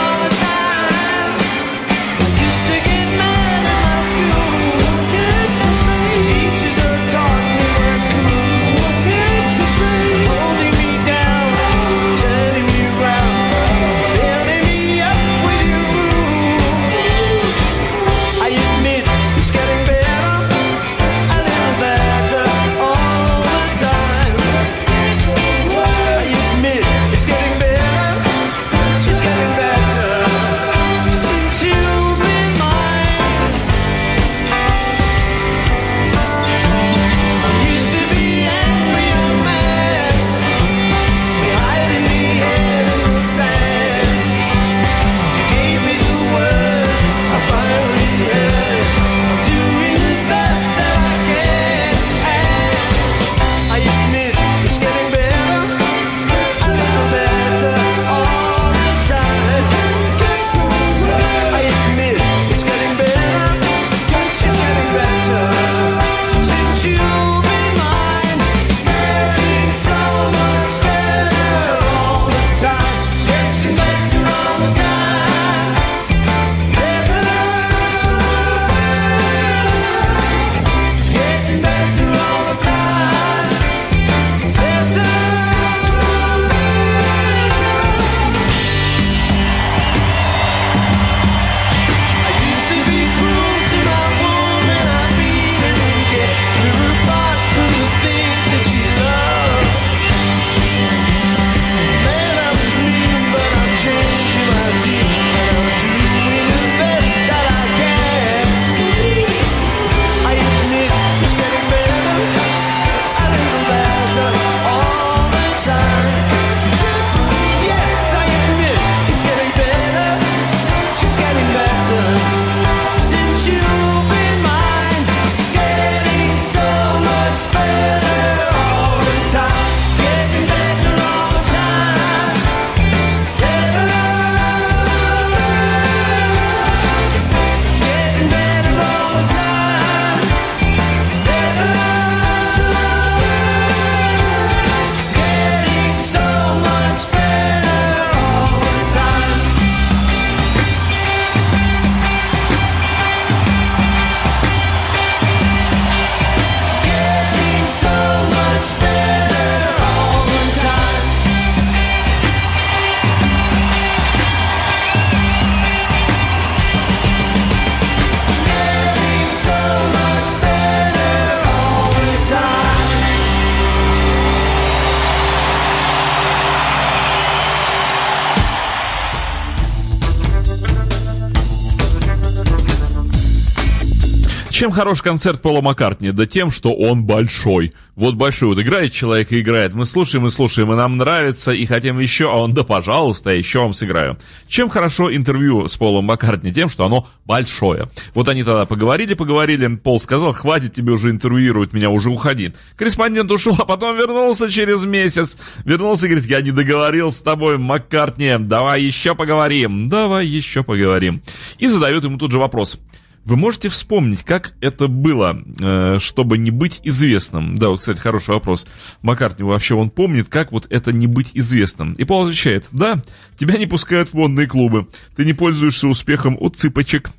Чем 184.61 184.73
хорош 184.73 185.01
концерт 185.01 185.41
Пола 185.41 185.63
Маккартни? 185.63 186.11
Да 186.11 186.27
тем, 186.27 186.51
что 186.51 186.75
он 186.75 187.05
большой. 187.05 187.73
Вот 187.97 188.17
большой. 188.17 188.49
Вот 188.49 188.59
играет 188.59 188.93
человек 188.93 189.33
и 189.33 189.41
играет. 189.41 189.73
Мы 189.73 189.87
слушаем 189.87 190.27
и 190.27 190.31
слушаем, 190.31 190.71
и 190.71 190.77
нам 190.77 190.99
нравится, 190.99 191.53
и 191.53 191.65
хотим 191.65 191.99
еще, 191.99 192.31
а 192.31 192.37
он, 192.37 192.53
да 192.53 192.63
пожалуйста, 192.63 193.31
еще 193.31 193.61
вам 193.61 193.73
сыграю. 193.73 194.19
Чем 194.49 194.69
хорошо 194.69 195.17
интервью 195.17 195.67
с 195.67 195.79
Полом 195.79 196.05
Маккартни? 196.05 196.53
Тем, 196.53 196.69
что 196.69 196.85
оно 196.85 197.09
большое. 197.25 197.89
Вот 198.13 198.29
они 198.29 198.45
тогда 198.45 198.67
поговорили, 198.67 199.15
поговорили. 199.15 199.67
Пол 199.77 199.99
сказал, 199.99 200.33
хватит 200.33 200.75
тебе 200.75 200.93
уже 200.93 201.09
интервьюировать 201.09 201.73
меня, 201.73 201.89
уже 201.89 202.11
уходи. 202.11 202.53
Корреспондент 202.77 203.31
ушел, 203.31 203.57
а 203.59 203.65
потом 203.65 203.97
вернулся 203.97 204.51
через 204.51 204.85
месяц. 204.85 205.39
Вернулся 205.65 206.05
и 206.05 206.11
говорит, 206.11 206.29
я 206.29 206.43
не 206.43 206.51
договорил 206.51 207.13
с 207.13 207.23
тобой, 207.23 207.57
Маккартни, 207.57 208.37
давай 208.39 208.83
еще 208.83 209.15
поговорим. 209.15 209.89
Давай 209.89 210.27
еще 210.27 210.63
поговорим. 210.63 211.23
И 211.57 211.67
задает 211.67 212.05
ему 212.05 212.19
тут 212.19 212.31
же 212.31 212.37
вопрос. 212.37 212.79
Вы 213.25 213.37
можете 213.37 213.69
вспомнить, 213.69 214.25
как 214.25 214.55
это 214.61 214.89
было, 214.89 215.43
э, 215.61 215.99
чтобы 216.01 216.39
не 216.39 216.51
быть 216.51 216.81
известным? 216.85 217.57
Да, 217.57 217.69
вот, 217.69 217.81
кстати, 217.81 217.99
хороший 217.99 218.31
вопрос. 218.31 218.67
Маккартни 219.03 219.45
вообще 219.45 219.75
он 219.75 219.91
помнит, 219.91 220.29
как 220.29 220.53
вот 220.53 220.67
это 220.71 220.91
не 220.93 221.07
быть 221.07 221.33
известным? 221.35 221.93
И 221.93 222.05
Пол 222.05 222.25
отвечает, 222.25 222.67
да, 222.73 223.03
тебя 223.37 223.59
не 223.59 223.67
пускают 223.67 224.09
в 224.11 224.15
модные 224.15 224.47
клубы, 224.47 224.89
ты 225.17 225.27
не 225.27 225.35
пользуешься 225.35 225.87
успехом 225.87 226.37
у 226.41 226.49
цыпочек 226.49 227.11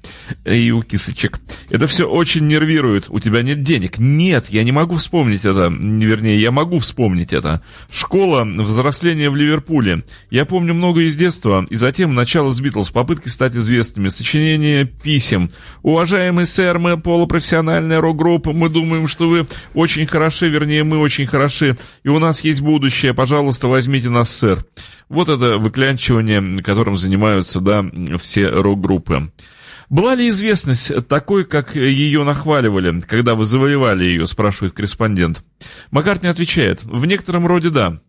и 0.44 0.72
у 0.72 0.82
кисочек. 0.82 1.40
Это 1.70 1.86
все 1.86 2.10
очень 2.10 2.48
нервирует, 2.48 3.06
у 3.10 3.20
тебя 3.20 3.44
нет 3.44 3.62
денег. 3.62 4.00
Нет, 4.00 4.48
я 4.50 4.64
не 4.64 4.72
могу 4.72 4.96
вспомнить 4.96 5.46
это, 5.46 5.68
вернее, 5.72 6.40
я 6.40 6.52
могу 6.52 6.80
вспомнить 6.80 7.32
это. 7.32 7.62
Школа, 7.92 8.44
взросление 8.44 9.30
в 9.30 9.36
Ливерпуле. 9.36 10.04
Я 10.32 10.46
помню 10.46 10.74
много 10.74 11.02
из 11.02 11.16
детства, 11.16 11.66
и 11.70 11.76
затем 11.76 12.16
начало 12.16 12.50
с 12.50 12.60
Битлз, 12.60 12.90
попытки 12.90 13.30
стать 13.30 13.56
известными, 13.56 14.08
сочинение 14.08 14.86
писем, 14.86 15.52
Уважаемый 15.92 16.46
сэр, 16.46 16.80
мы 16.80 16.98
полупрофессиональная 16.98 18.00
рок-группа, 18.00 18.54
мы 18.54 18.70
думаем, 18.70 19.10
что 19.10 19.28
вы 19.28 19.46
очень 19.74 20.08
хороши, 20.08 20.48
вернее, 20.48 20.86
мы 20.86 21.00
очень 21.00 21.28
хороши, 21.28 21.78
и 22.04 22.08
у 22.08 22.18
нас 22.18 22.46
есть 22.46 22.62
будущее, 22.62 23.14
пожалуйста, 23.14 23.68
возьмите 23.68 24.08
нас, 24.08 24.32
сэр. 24.32 24.66
Вот 25.10 25.28
это 25.28 25.58
выклянчивание, 25.58 26.64
которым 26.64 26.96
занимаются, 26.96 27.60
да, 27.60 27.84
все 28.22 28.48
рок-группы. 28.48 29.34
Была 29.90 30.16
ли 30.16 30.30
известность 30.30 31.08
такой, 31.10 31.44
как 31.44 31.76
ее 31.76 32.24
нахваливали, 32.24 33.02
когда 33.02 33.36
вы 33.36 33.44
завоевали 33.44 34.06
ее, 34.06 34.28
спрашивает 34.28 34.72
корреспондент. 34.72 35.44
Маккартни 35.92 36.30
отвечает, 36.30 36.86
в 36.86 37.06
некотором 37.06 37.46
роде 37.46 37.70
да. 37.70 38.00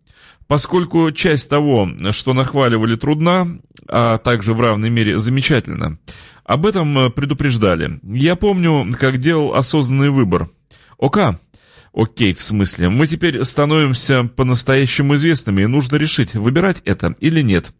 Поскольку 0.47 1.11
часть 1.11 1.49
того, 1.49 1.89
что 2.11 2.33
нахваливали, 2.33 2.95
трудна, 2.95 3.59
а 3.87 4.17
также 4.17 4.53
в 4.53 4.61
равной 4.61 4.89
мере 4.89 5.17
замечательно. 5.17 5.99
Об 6.43 6.65
этом 6.65 6.97
э, 6.97 7.09
предупреждали. 7.09 7.99
Я 8.03 8.35
помню, 8.35 8.93
как 8.99 9.19
делал 9.19 9.53
осознанный 9.53 10.09
выбор. 10.09 10.49
ОК. 10.97 11.39
Окей, 11.93 12.33
в 12.33 12.41
смысле, 12.41 12.89
мы 12.89 13.05
теперь 13.05 13.43
становимся 13.43 14.23
по-настоящему 14.23 15.13
известными, 15.15 15.61
и 15.61 15.67
нужно 15.67 15.97
решить, 15.97 16.33
выбирать 16.33 16.81
это 16.85 17.15
или 17.19 17.41
нет. 17.41 17.71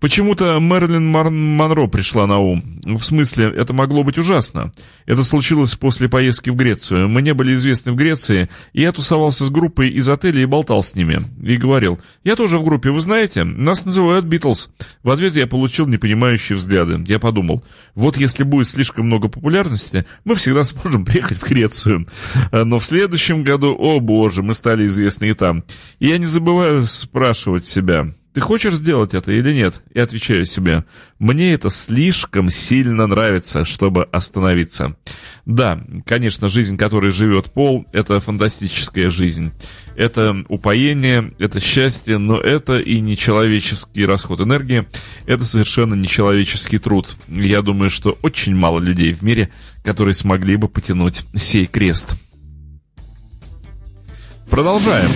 Почему-то 0.00 0.58
Мэрилин 0.60 1.06
Монро 1.06 1.86
пришла 1.86 2.26
на 2.26 2.38
ум. 2.38 2.80
В 2.84 3.02
смысле, 3.02 3.52
это 3.54 3.74
могло 3.74 4.02
быть 4.02 4.16
ужасно. 4.16 4.72
Это 5.04 5.22
случилось 5.24 5.74
после 5.74 6.08
поездки 6.08 6.48
в 6.48 6.56
Грецию. 6.56 7.08
Мы 7.08 7.20
не 7.20 7.34
были 7.34 7.54
известны 7.54 7.92
в 7.92 7.96
Греции, 7.96 8.48
и 8.72 8.80
я 8.80 8.92
тусовался 8.92 9.44
с 9.44 9.50
группой 9.50 9.90
из 9.90 10.08
отеля 10.08 10.40
и 10.40 10.46
болтал 10.46 10.82
с 10.82 10.94
ними. 10.94 11.20
И 11.42 11.56
говорил, 11.56 12.00
я 12.24 12.34
тоже 12.34 12.58
в 12.58 12.64
группе, 12.64 12.90
вы 12.90 13.00
знаете, 13.00 13.44
нас 13.44 13.84
называют 13.84 14.24
Битлз. 14.24 14.70
В 15.02 15.10
ответ 15.10 15.34
я 15.34 15.46
получил 15.46 15.86
непонимающие 15.86 16.56
взгляды. 16.56 17.04
Я 17.06 17.18
подумал, 17.18 17.62
вот 17.94 18.16
если 18.16 18.42
будет 18.42 18.68
слишком 18.68 19.04
много 19.06 19.28
популярности, 19.28 20.06
мы 20.24 20.34
всегда 20.34 20.64
сможем 20.64 21.04
приехать 21.04 21.38
в 21.38 21.46
Грецию. 21.46 22.06
Но 22.52 22.78
в 22.78 22.84
следующем 22.86 23.44
году, 23.44 23.76
о 23.78 24.00
боже, 24.00 24.42
мы 24.42 24.54
стали 24.54 24.86
известны 24.86 25.26
и 25.26 25.34
там. 25.34 25.62
И 25.98 26.06
я 26.06 26.16
не 26.16 26.26
забываю 26.26 26.86
спрашивать 26.86 27.66
себя, 27.66 28.14
ты 28.32 28.40
хочешь 28.40 28.74
сделать 28.74 29.14
это 29.14 29.32
или 29.32 29.52
нет? 29.52 29.82
И 29.92 29.98
отвечаю 29.98 30.44
себе, 30.44 30.84
мне 31.18 31.52
это 31.52 31.68
слишком 31.68 32.48
сильно 32.48 33.06
нравится, 33.06 33.64
чтобы 33.64 34.04
остановиться. 34.04 34.96
Да, 35.46 35.82
конечно, 36.06 36.48
жизнь, 36.48 36.76
которой 36.76 37.10
живет 37.10 37.50
Пол, 37.50 37.86
это 37.92 38.20
фантастическая 38.20 39.10
жизнь. 39.10 39.52
Это 39.96 40.44
упоение, 40.48 41.32
это 41.38 41.58
счастье, 41.60 42.18
но 42.18 42.38
это 42.38 42.78
и 42.78 43.00
нечеловеческий 43.00 44.06
расход 44.06 44.40
энергии, 44.40 44.86
это 45.26 45.44
совершенно 45.44 45.94
нечеловеческий 45.94 46.78
труд. 46.78 47.16
Я 47.28 47.62
думаю, 47.62 47.90
что 47.90 48.16
очень 48.22 48.54
мало 48.54 48.78
людей 48.78 49.12
в 49.12 49.22
мире, 49.22 49.50
которые 49.82 50.14
смогли 50.14 50.56
бы 50.56 50.68
потянуть 50.68 51.22
сей 51.34 51.66
крест. 51.66 52.14
Продолжаем. 54.48 55.10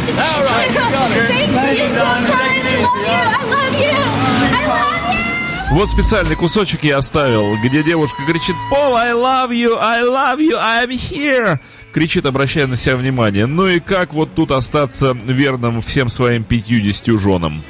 Вот 5.73 5.91
специальный 5.91 6.37
кусочек 6.37 6.85
я 6.85 6.99
оставил, 6.99 7.57
где 7.63 7.83
девушка 7.83 8.23
кричит 8.27 8.55
«Пол, 8.71 8.97
I 8.97 9.13
love 9.13 9.51
you, 9.51 9.77
I 9.81 10.03
love 10.03 10.39
you, 10.39 10.57
I'm 10.57 10.91
here!» 10.91 11.59
Кричит, 11.93 12.27
обращая 12.27 12.67
на 12.67 12.77
себя 12.77 12.97
внимание. 12.97 13.47
Ну 13.47 13.67
и 13.67 13.81
как 13.81 14.15
вот 14.15 14.35
тут 14.35 14.51
остаться 14.51 15.13
верным 15.13 15.81
всем 15.81 16.09
своим 16.09 16.45
50 16.45 17.19
женам? 17.19 17.65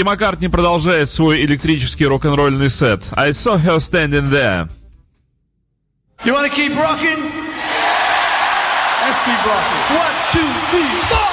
И 0.00 0.02
Маккартни 0.02 0.48
продолжает 0.48 1.10
свой 1.10 1.44
электрический 1.44 2.06
рок-н-ролльный 2.06 2.70
сет. 2.70 3.02
I 3.18 3.32
saw 3.32 3.58
her 3.62 3.78
standing 3.78 4.30
there. 4.30 4.66
You 6.24 6.32
want 6.32 6.50
to 6.50 6.56
keep 6.56 6.74
rocking? 6.74 7.18
Let's 9.04 9.20
keep 9.20 9.44
rocking. 9.44 9.96
One, 9.98 10.14
two, 10.32 10.48
three, 10.70 11.02
four. 11.10 11.29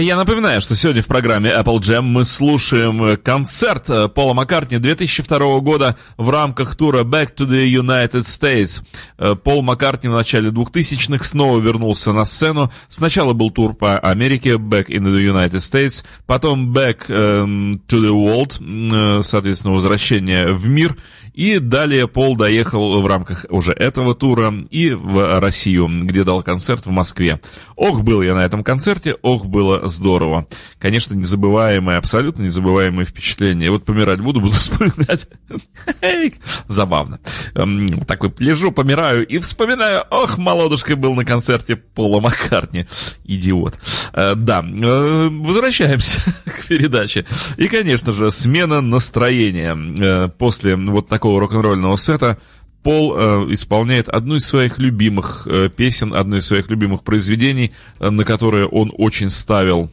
Я 0.00 0.16
напоминаю, 0.16 0.62
что 0.62 0.74
сегодня 0.74 1.02
в 1.02 1.06
программе 1.06 1.50
Apple 1.50 1.78
Jam 1.80 2.00
мы 2.00 2.24
слушаем 2.24 3.04
э, 3.04 3.16
концерт 3.18 3.90
э, 3.90 4.08
Пола 4.08 4.32
Маккартни 4.32 4.78
2002 4.78 5.60
года 5.60 5.98
в 6.16 6.30
рамках 6.30 6.76
тура 6.76 7.04
Back 7.04 7.34
to 7.36 7.46
the 7.46 7.66
United 7.66 8.22
States. 8.22 8.82
Э, 9.18 9.34
Пол 9.34 9.60
Маккартни 9.60 10.08
в 10.08 10.14
начале 10.14 10.48
2000-х 10.48 11.22
снова 11.22 11.60
вернулся 11.60 12.14
на 12.14 12.24
сцену. 12.24 12.72
Сначала 12.88 13.34
был 13.34 13.50
тур 13.50 13.74
по 13.74 13.98
Америке 13.98 14.52
Back 14.54 14.86
in 14.86 15.02
the 15.02 15.30
United 15.30 15.58
States, 15.58 16.02
потом 16.24 16.72
Back 16.72 17.04
эм, 17.08 17.82
to 17.86 18.00
the 18.00 18.12
World, 18.12 19.22
соответственно, 19.22 19.74
возвращение 19.74 20.54
в 20.54 20.68
мир. 20.68 20.96
И 21.34 21.58
далее 21.58 22.08
Пол 22.08 22.36
доехал 22.36 23.00
в 23.00 23.06
рамках 23.06 23.46
уже 23.48 23.72
этого 23.72 24.14
тура 24.14 24.54
и 24.70 24.90
в 24.90 25.40
Россию, 25.40 25.88
где 26.02 26.24
дал 26.24 26.42
концерт 26.42 26.84
в 26.84 26.90
Москве. 26.90 27.40
Ох, 27.76 28.02
был 28.02 28.22
я 28.22 28.34
на 28.34 28.44
этом 28.44 28.62
концерте, 28.62 29.16
ох, 29.22 29.46
было 29.46 29.82
здорово. 29.92 30.46
Конечно, 30.78 31.14
незабываемое, 31.14 31.98
абсолютно 31.98 32.42
незабываемое 32.42 33.04
впечатление. 33.04 33.70
Вот 33.70 33.84
помирать 33.84 34.20
буду, 34.20 34.40
буду 34.40 34.52
вспоминать. 34.56 35.26
Забавно. 36.68 37.20
Эм, 37.54 38.00
Такой 38.04 38.32
лежу, 38.38 38.72
помираю 38.72 39.26
и 39.26 39.38
вспоминаю, 39.38 40.04
ох, 40.10 40.38
молодушкой 40.38 40.96
был 40.96 41.14
на 41.14 41.24
концерте 41.24 41.76
Пола 41.76 42.20
Маккартни. 42.20 42.86
Идиот. 43.24 43.74
Э, 44.12 44.34
Да, 44.34 44.64
э, 44.64 45.28
возвращаемся 45.30 46.20
к 46.44 46.66
передаче. 46.66 47.26
И, 47.56 47.68
конечно 47.68 48.12
же, 48.12 48.30
смена 48.30 48.80
настроения. 48.80 49.76
Э, 49.98 50.28
После 50.38 50.76
вот 50.76 51.08
такого 51.08 51.40
рок-н-ролльного 51.40 51.96
сета 51.96 52.38
Пол 52.82 53.14
э, 53.16 53.52
исполняет 53.52 54.08
одну 54.08 54.36
из 54.36 54.46
своих 54.46 54.78
любимых 54.78 55.46
э, 55.50 55.68
песен, 55.68 56.14
одно 56.14 56.36
из 56.36 56.46
своих 56.46 56.68
любимых 56.70 57.02
произведений, 57.02 57.72
э, 58.00 58.10
на 58.10 58.24
которые 58.24 58.66
он 58.66 58.92
очень 58.96 59.30
ставил 59.30 59.90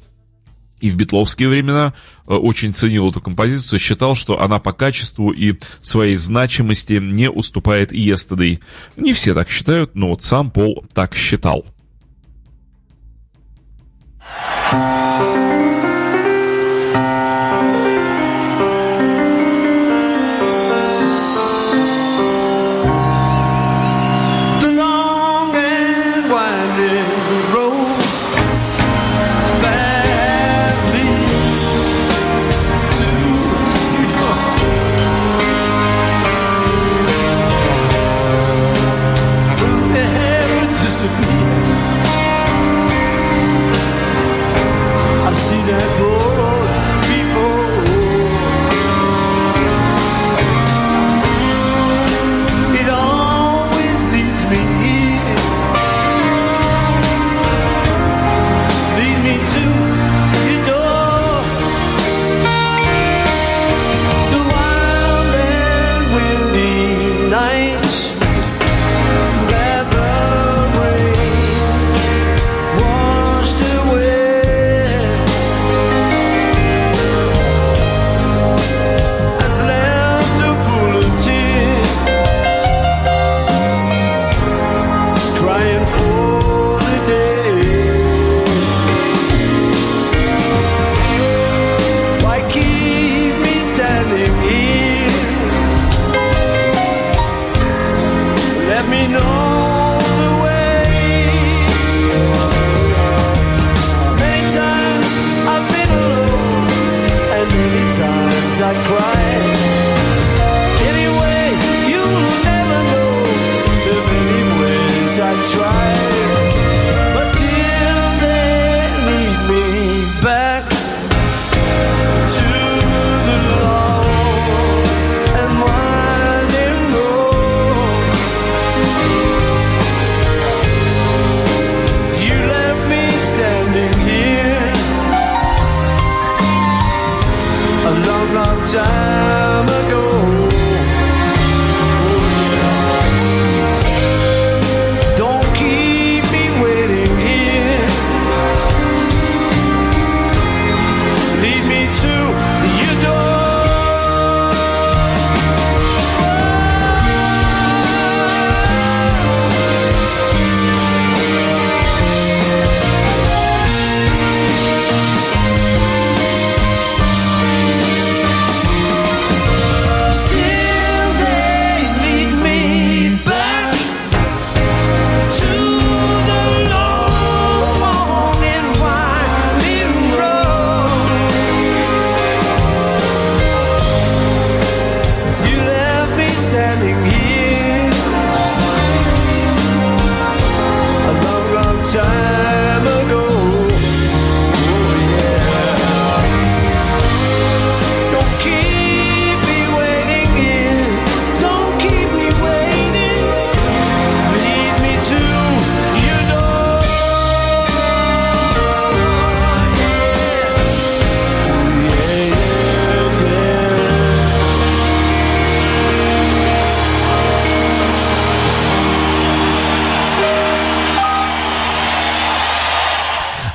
и 0.80 0.92
в 0.92 0.96
битловские 0.96 1.50
времена 1.50 1.94
э, 2.28 2.34
очень 2.34 2.74
ценил 2.74 3.10
эту 3.10 3.22
композицию, 3.22 3.80
считал, 3.80 4.16
что 4.16 4.42
она 4.42 4.60
по 4.60 4.74
качеству 4.74 5.32
и 5.32 5.56
своей 5.82 6.16
значимости 6.16 6.94
не 6.94 7.30
уступает 7.30 7.92
Yesterday. 7.92 8.60
Не 8.96 9.14
все 9.14 9.34
так 9.34 9.50
считают, 9.50 9.96
но 9.96 10.10
вот 10.10 10.24
сам 10.24 10.52
Пол 10.52 10.86
так 10.94 11.16
считал. 11.16 11.66
to. 41.00 41.39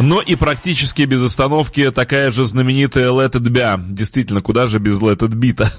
но 0.05 0.21
и 0.21 0.35
практически 0.35 1.03
без 1.03 1.23
остановки 1.23 1.91
такая 1.91 2.31
же 2.31 2.45
знаменитая 2.45 3.09
Let 3.09 3.33
It 3.33 3.49
Be. 3.49 3.95
Действительно, 3.95 4.43
куда 4.43 4.67
же 4.67 4.79
без 4.79 5.01
Let 5.01 5.19
It 5.19 5.35
Be-то? 5.35 5.73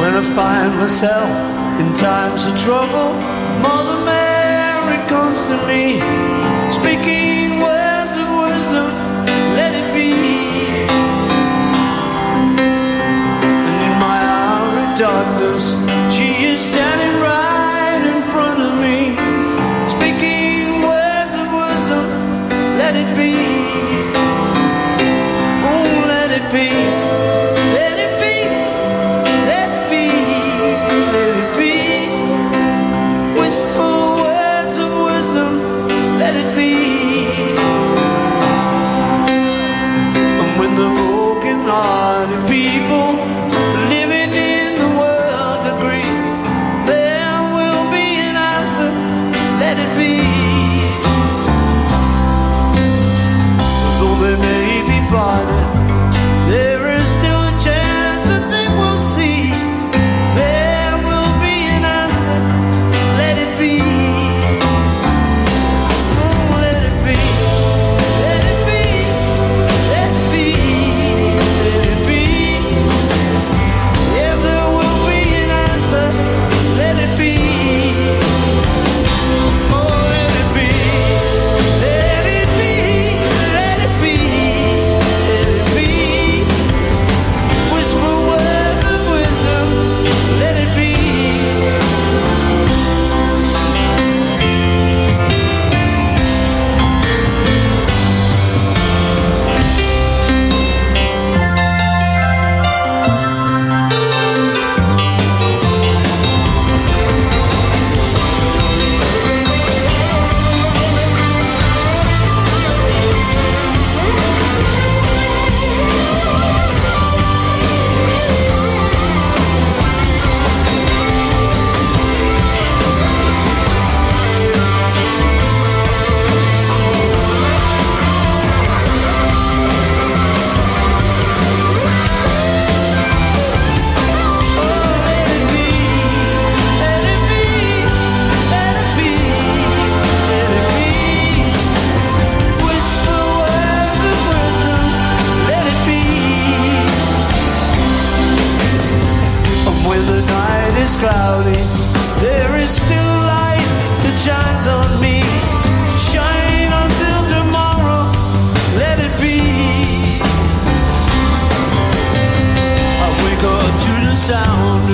When 0.00 0.16
I 0.16 0.22
find 0.34 0.76
myself 0.78 1.30
in 1.80 1.94
times 1.94 2.46
of 2.46 2.56
trouble, 2.58 3.14
Mother 3.62 4.04
Mary 4.04 4.98
comes 5.08 5.44
to 5.46 5.56
me, 5.68 6.00
speaking 6.68 7.60
words 7.60 8.16
of 8.18 8.28
wisdom. 8.42 8.90
Let 9.56 9.72
it 9.72 9.93
be 23.14 23.43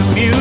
You. 0.01 0.15
music. 0.15 0.40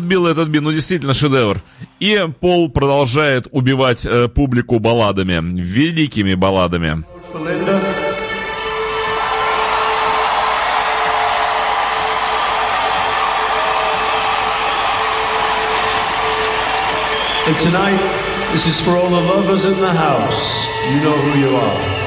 этот 0.00 0.08
бил, 0.08 0.26
этот 0.26 0.48
бил, 0.48 0.62
ну 0.62 0.72
действительно 0.72 1.14
шедевр. 1.14 1.60
И 2.00 2.26
Пол 2.40 2.70
продолжает 2.70 3.46
убивать 3.50 4.04
э, 4.04 4.28
публику 4.28 4.78
балладами, 4.78 5.60
великими 5.60 6.34
балладами. 6.34 7.04
And 17.46 17.56
tonight, 17.58 17.98
this 18.52 18.66
is 18.66 18.80
for 18.80 18.92
all 18.92 19.08
the 19.08 19.20
lovers 19.20 19.64
in 19.64 19.80
the 19.80 19.92
house. 19.92 20.66
You 20.92 21.00
know 21.00 21.16
who 21.16 21.40
you 21.40 21.56
are. 21.56 21.99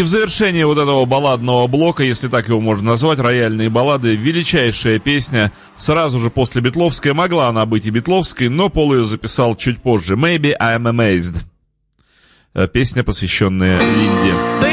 И 0.00 0.02
в 0.02 0.06
завершении 0.06 0.62
вот 0.62 0.78
этого 0.78 1.04
балладного 1.04 1.66
блока, 1.66 2.02
если 2.02 2.28
так 2.28 2.48
его 2.48 2.58
можно 2.58 2.92
назвать, 2.92 3.18
рояльные 3.18 3.68
баллады, 3.68 4.16
величайшая 4.16 4.98
песня, 4.98 5.52
сразу 5.76 6.18
же 6.18 6.30
после 6.30 6.62
Бетловской, 6.62 7.12
могла 7.12 7.48
она 7.48 7.66
быть 7.66 7.84
и 7.84 7.90
Бетловской, 7.90 8.48
но 8.48 8.70
Пол 8.70 8.94
ее 8.94 9.04
записал 9.04 9.56
чуть 9.56 9.82
позже. 9.82 10.14
Maybe 10.14 10.54
I'm 10.58 10.84
Amazed. 10.84 11.42
Э, 12.54 12.66
песня, 12.66 13.04
посвященная 13.04 13.78
Линде. 13.94 14.69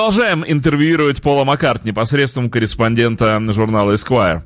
Продолжаем 0.00 0.46
интервьюировать 0.46 1.20
Пола 1.20 1.44
Маккартни 1.44 1.92
посредством 1.92 2.48
корреспондента 2.48 3.38
журнала 3.52 3.92
Esquire. 3.92 4.40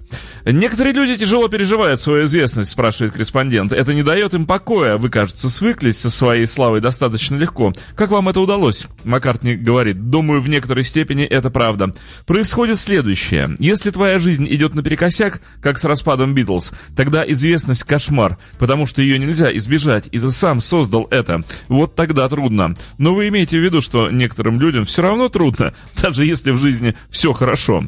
Некоторые 0.45 0.93
люди 0.93 1.16
тяжело 1.16 1.49
переживают 1.49 2.03
свою 2.03 2.27
известность, 2.27 2.71
спрашивает 2.71 3.15
корреспондент. 3.15 3.73
Это 3.73 3.95
не 3.95 4.03
дает 4.03 4.35
им 4.35 4.47
покоя. 4.47 4.99
Вы, 4.99 5.09
кажется, 5.09 5.49
свыклись 5.49 5.99
со 5.99 6.11
своей 6.11 6.47
славой 6.47 6.83
достаточно 6.83 7.37
легко. 7.37 7.73
Как 7.97 8.11
вам 8.11 8.29
это 8.29 8.41
удалось? 8.41 8.87
Маккартни 9.05 9.55
говорит. 9.55 10.11
Думаю, 10.11 10.43
в 10.43 10.49
некоторой 10.49 10.85
степени 10.85 11.25
это 11.25 11.49
правда. 11.49 11.95
Происходит 12.27 12.79
следующее. 12.79 13.57
Если 13.59 13.91
твоя 13.91 14.19
жизнь 14.19 14.47
идет 14.51 14.75
наперекосяк, 14.75 15.41
как 15.62 15.79
с 15.79 15.85
распадом 15.85 16.35
Битлз, 16.35 16.73
тогда 16.95 17.25
известность 17.27 17.85
кошмар, 17.85 18.37
потому 18.59 18.87
что 18.87 19.01
ее 19.01 19.19
нельзя 19.19 19.55
избежать, 19.57 20.09
и 20.12 20.19
ты 20.19 20.31
сам 20.31 20.61
создал 20.61 21.07
это. 21.11 21.43
Вот 21.69 21.95
тогда 21.95 22.29
трудно. 22.29 22.77
Но 22.99 23.15
вы 23.15 23.29
имеете 23.29 23.59
в 23.59 23.62
виду, 23.62 23.81
что 23.81 24.11
некоторым 24.11 24.61
людям 24.61 24.85
все 24.85 25.01
равно 25.01 25.31
трудно, 25.31 25.73
даже 26.03 26.27
если 26.27 26.51
в 26.51 26.59
жизни 26.61 26.95
все 27.09 27.33
хорошо. 27.33 27.85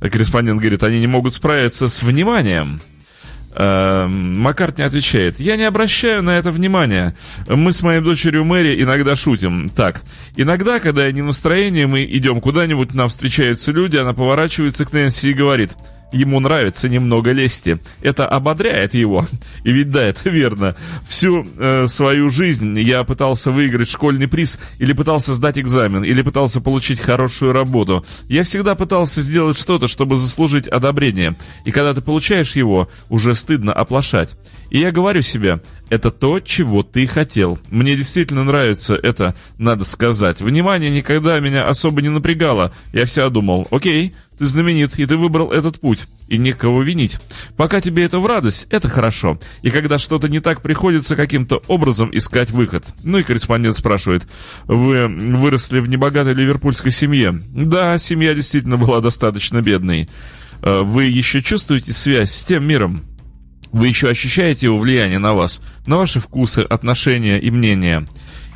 Корреспондент 0.00 0.60
говорит, 0.60 0.82
они 0.82 1.00
не 1.00 1.06
могут 1.06 1.32
справиться 1.32 1.88
вниманием. 2.02 2.80
Эм, 3.56 4.40
Маккартни 4.40 4.82
отвечает, 4.82 5.38
я 5.38 5.56
не 5.56 5.62
обращаю 5.62 6.22
на 6.24 6.38
это 6.38 6.50
внимания. 6.50 7.14
Мы 7.46 7.72
с 7.72 7.82
моей 7.82 8.00
дочерью 8.00 8.44
Мэри 8.44 8.82
иногда 8.82 9.14
шутим. 9.14 9.68
Так, 9.68 10.02
иногда, 10.34 10.80
когда 10.80 11.06
я 11.06 11.12
не 11.12 11.22
в 11.22 11.26
настроении, 11.26 11.84
мы 11.84 12.04
идем 12.04 12.40
куда-нибудь, 12.40 12.94
нам 12.94 13.08
встречаются 13.08 13.70
люди, 13.70 13.96
она 13.96 14.12
поворачивается 14.12 14.84
к 14.84 14.92
Нэнси 14.92 15.28
и 15.28 15.34
говорит, 15.34 15.76
ему 16.12 16.40
нравится 16.40 16.88
немного 16.88 17.32
лести. 17.32 17.78
Это 18.00 18.26
ободряет 18.26 18.94
его. 18.94 19.26
И 19.64 19.72
ведь 19.72 19.90
да, 19.90 20.04
это 20.04 20.30
верно. 20.30 20.76
Всю 21.08 21.46
э, 21.56 21.86
свою 21.88 22.30
жизнь 22.30 22.78
я 22.78 23.04
пытался 23.04 23.50
выиграть 23.50 23.88
школьный 23.88 24.28
приз, 24.28 24.58
или 24.78 24.92
пытался 24.92 25.34
сдать 25.34 25.58
экзамен, 25.58 26.04
или 26.04 26.22
пытался 26.22 26.60
получить 26.60 27.00
хорошую 27.00 27.52
работу. 27.52 28.04
Я 28.28 28.42
всегда 28.42 28.74
пытался 28.74 29.22
сделать 29.22 29.58
что-то, 29.58 29.88
чтобы 29.88 30.16
заслужить 30.16 30.68
одобрение. 30.68 31.34
И 31.64 31.70
когда 31.70 31.94
ты 31.94 32.00
получаешь 32.00 32.56
его, 32.56 32.88
уже 33.08 33.34
стыдно 33.34 33.72
оплошать. 33.72 34.36
И 34.70 34.78
я 34.78 34.90
говорю 34.90 35.22
себе, 35.22 35.60
это 35.90 36.10
то, 36.10 36.40
чего 36.40 36.82
ты 36.82 37.06
хотел. 37.06 37.58
Мне 37.70 37.94
действительно 37.96 38.42
нравится 38.44 38.94
это, 38.94 39.34
надо 39.58 39.84
сказать. 39.84 40.40
Внимание 40.40 40.90
никогда 40.90 41.38
меня 41.38 41.68
особо 41.68 42.02
не 42.02 42.08
напрягало. 42.08 42.72
Я 42.92 43.04
всегда 43.04 43.28
думал, 43.28 43.68
окей, 43.70 44.14
ты 44.38 44.46
знаменит, 44.46 44.98
и 44.98 45.06
ты 45.06 45.16
выбрал 45.16 45.52
этот 45.52 45.80
путь. 45.80 46.04
И 46.28 46.38
некого 46.38 46.82
винить. 46.82 47.18
Пока 47.56 47.80
тебе 47.80 48.04
это 48.04 48.18
в 48.18 48.26
радость, 48.26 48.66
это 48.70 48.88
хорошо. 48.88 49.38
И 49.62 49.70
когда 49.70 49.98
что-то 49.98 50.28
не 50.28 50.40
так, 50.40 50.62
приходится 50.62 51.16
каким-то 51.16 51.62
образом 51.68 52.10
искать 52.16 52.50
выход. 52.50 52.84
Ну 53.02 53.18
и 53.18 53.22
корреспондент 53.22 53.76
спрашивает, 53.76 54.22
вы 54.66 55.06
выросли 55.06 55.80
в 55.80 55.88
небогатой 55.88 56.34
ливерпульской 56.34 56.90
семье? 56.92 57.42
Да, 57.52 57.98
семья 57.98 58.34
действительно 58.34 58.76
была 58.76 59.00
достаточно 59.00 59.60
бедной. 59.60 60.08
Э, 60.62 60.80
Вы 60.82 61.04
еще 61.04 61.42
чувствуете 61.42 61.92
связь 61.92 62.32
с 62.32 62.44
тем 62.44 62.64
миром? 62.64 63.04
Вы 63.70 63.88
еще 63.88 64.08
ощущаете 64.08 64.66
его 64.66 64.78
влияние 64.78 65.18
на 65.18 65.34
вас, 65.34 65.60
на 65.86 65.98
ваши 65.98 66.20
вкусы, 66.20 66.60
отношения 66.60 67.38
и 67.38 67.50
мнения? 67.50 68.06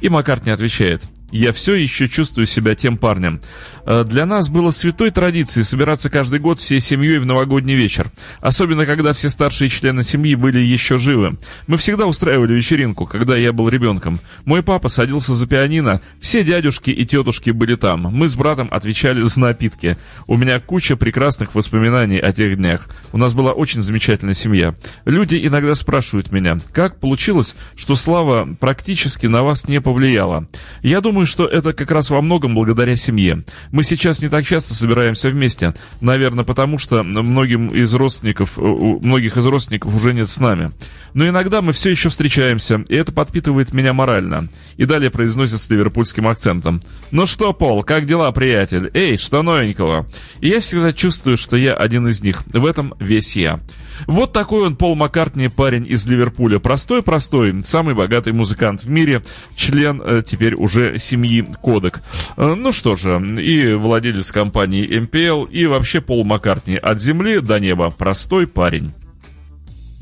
И 0.01 0.09
Маккартни 0.09 0.53
отвечает, 0.53 1.03
я 1.31 1.53
все 1.53 1.75
еще 1.75 2.09
чувствую 2.09 2.47
себя 2.47 2.75
тем 2.75 2.97
парнем. 2.97 3.41
Э, 3.85 4.05
Для 4.05 4.27
нас 4.27 4.49
было 4.49 4.71
святой 4.71 5.11
традицией 5.11 5.65
собираться 5.65 6.11
каждый 6.11 6.39
год 6.41 6.59
всей 6.59 6.81
семьей 6.81 7.19
в 7.19 7.27
новогодний 7.27 7.75
вечер. 7.75 8.11
Особенно, 8.41 8.87
когда 8.87 9.13
все 9.13 9.29
старшие 9.29 9.69
члены 9.69 10.03
семьи 10.03 10.35
были 10.35 10.59
еще 10.59 10.99
живы. 10.99 11.39
Мы 11.67 11.77
всегда 11.77 12.07
устраивали 12.07 12.55
вечеринку, 12.55 13.07
когда 13.07 13.37
я 13.37 13.53
был 13.53 13.69
ребенком. 13.69 14.19
Мой 14.45 14.63
папа 14.63 14.89
садился 14.89 15.35
за 15.35 15.47
пианино, 15.47 16.01
все 16.21 16.43
дядюшки 16.45 16.91
и 16.91 17.05
тетушки 17.05 17.51
были 17.51 17.75
там. 17.75 18.03
Мы 18.03 18.29
с 18.29 18.35
братом 18.35 18.69
отвечали 18.71 19.21
за 19.23 19.41
напитки. 19.41 19.97
У 20.27 20.37
меня 20.37 20.61
куча 20.61 20.97
прекрасных 20.97 21.55
воспоминаний 21.55 22.19
о 22.19 22.33
тех 22.33 22.57
днях. 22.57 22.89
У 23.13 23.19
нас 23.19 23.35
была 23.35 23.53
очень 23.53 23.83
замечательная 23.83 24.35
семья. 24.35 24.75
Люди 25.05 25.39
иногда 25.43 25.75
спрашивают 25.75 26.33
меня, 26.33 26.59
как 26.73 27.01
получилось, 27.01 27.55
что 27.77 27.95
слава 27.95 28.49
практически 28.59 29.27
на 29.27 29.43
вас 29.43 29.69
не 29.69 29.81
повлияла. 29.81 30.47
Я 30.83 31.01
думаю, 31.01 31.18
что 31.27 31.45
это 31.45 31.73
как 31.73 31.91
раз 31.91 32.11
во 32.11 32.21
многом 32.21 32.55
благодаря 32.55 32.97
семье. 32.97 33.45
Мы 33.71 33.83
сейчас 33.83 34.21
не 34.21 34.29
так 34.29 34.45
часто 34.47 34.75
собираемся 34.75 35.31
вместе. 35.31 35.75
Наверное, 36.01 36.45
потому 36.45 36.79
что 36.79 37.03
многим 37.03 37.69
из 37.69 37.93
родственников, 37.95 38.59
э, 38.59 38.63
многих 38.63 39.37
из 39.37 39.47
родственников 39.47 39.95
уже 39.95 40.15
нет 40.15 40.29
с 40.29 40.39
нами. 40.39 40.73
Но 41.15 41.27
иногда 41.27 41.63
мы 41.63 41.73
все 41.73 41.91
еще 41.91 42.09
встречаемся, 42.09 42.85
и 42.89 42.95
это 42.95 43.13
подпитывает 43.13 43.73
меня 43.73 43.93
морально. 43.93 44.49
И 44.77 44.85
далее 44.85 45.11
произносит 45.11 45.59
с 45.59 45.71
ливерпульским 45.71 46.27
акцентом. 46.27 46.81
«Ну 47.11 47.27
что, 47.27 47.53
Пол, 47.53 47.83
как 47.83 48.07
дела, 48.07 48.31
приятель? 48.33 48.91
Эй, 48.95 49.17
что 49.17 49.43
новенького?» 49.43 50.07
И 50.41 50.49
я 50.49 50.61
всегда 50.61 50.93
чувствую, 50.93 51.37
что 51.37 51.57
я 51.57 51.75
один 51.75 52.07
из 52.09 52.23
них. 52.23 52.43
В 52.47 52.67
этом 52.67 52.95
весь 52.99 53.37
я. 53.37 53.61
Вот 54.07 54.33
такой 54.33 54.67
он, 54.67 54.77
Пол 54.77 54.95
Маккартни, 54.95 55.49
парень 55.49 55.87
из 55.89 56.07
Ливерпуля. 56.07 56.59
Простой-простой, 56.59 57.61
самый 57.65 57.95
богатый 57.95 58.33
музыкант 58.33 58.85
в 58.85 58.91
мире, 58.91 59.23
член 59.57 60.01
э, 60.05 60.23
теперь 60.25 60.55
уже 60.55 60.99
семьи 60.99 61.47
Кодек. 61.61 62.01
Э, 62.37 62.55
ну 62.57 62.73
что 62.73 62.97
же, 62.97 63.19
и 63.41 63.75
владелец 63.75 64.31
компании 64.31 64.89
MPL, 64.89 65.51
и 65.51 65.67
вообще 65.67 66.01
Пол 66.01 66.25
Маккартни 66.25 66.77
от 66.77 67.01
земли 67.01 67.41
до 67.41 67.59
неба. 67.59 67.91
Простой 67.91 68.47
парень. 68.47 68.93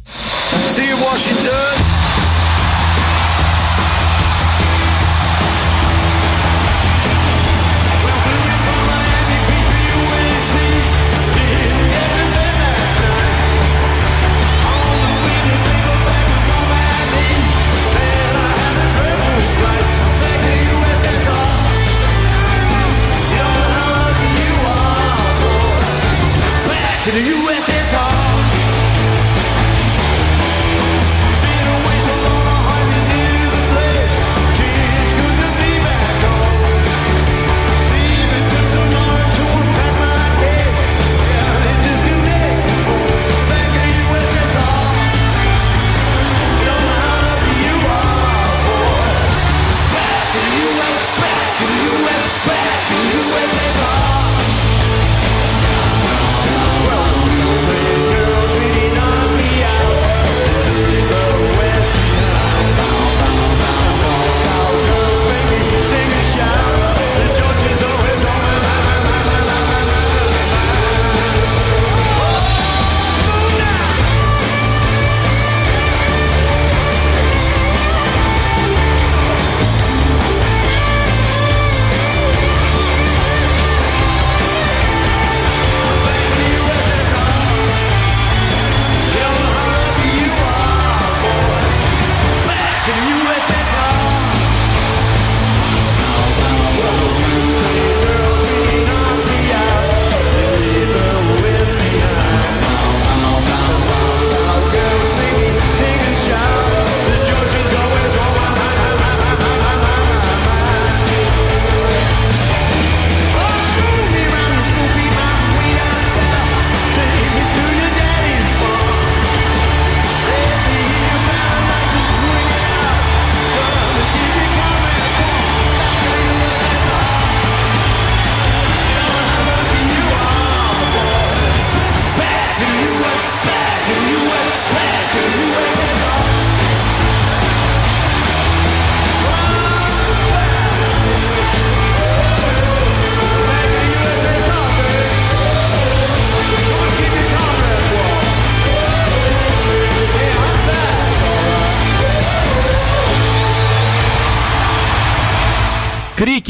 See 0.07 0.89
you, 0.89 0.97
Washington. 0.97 2.06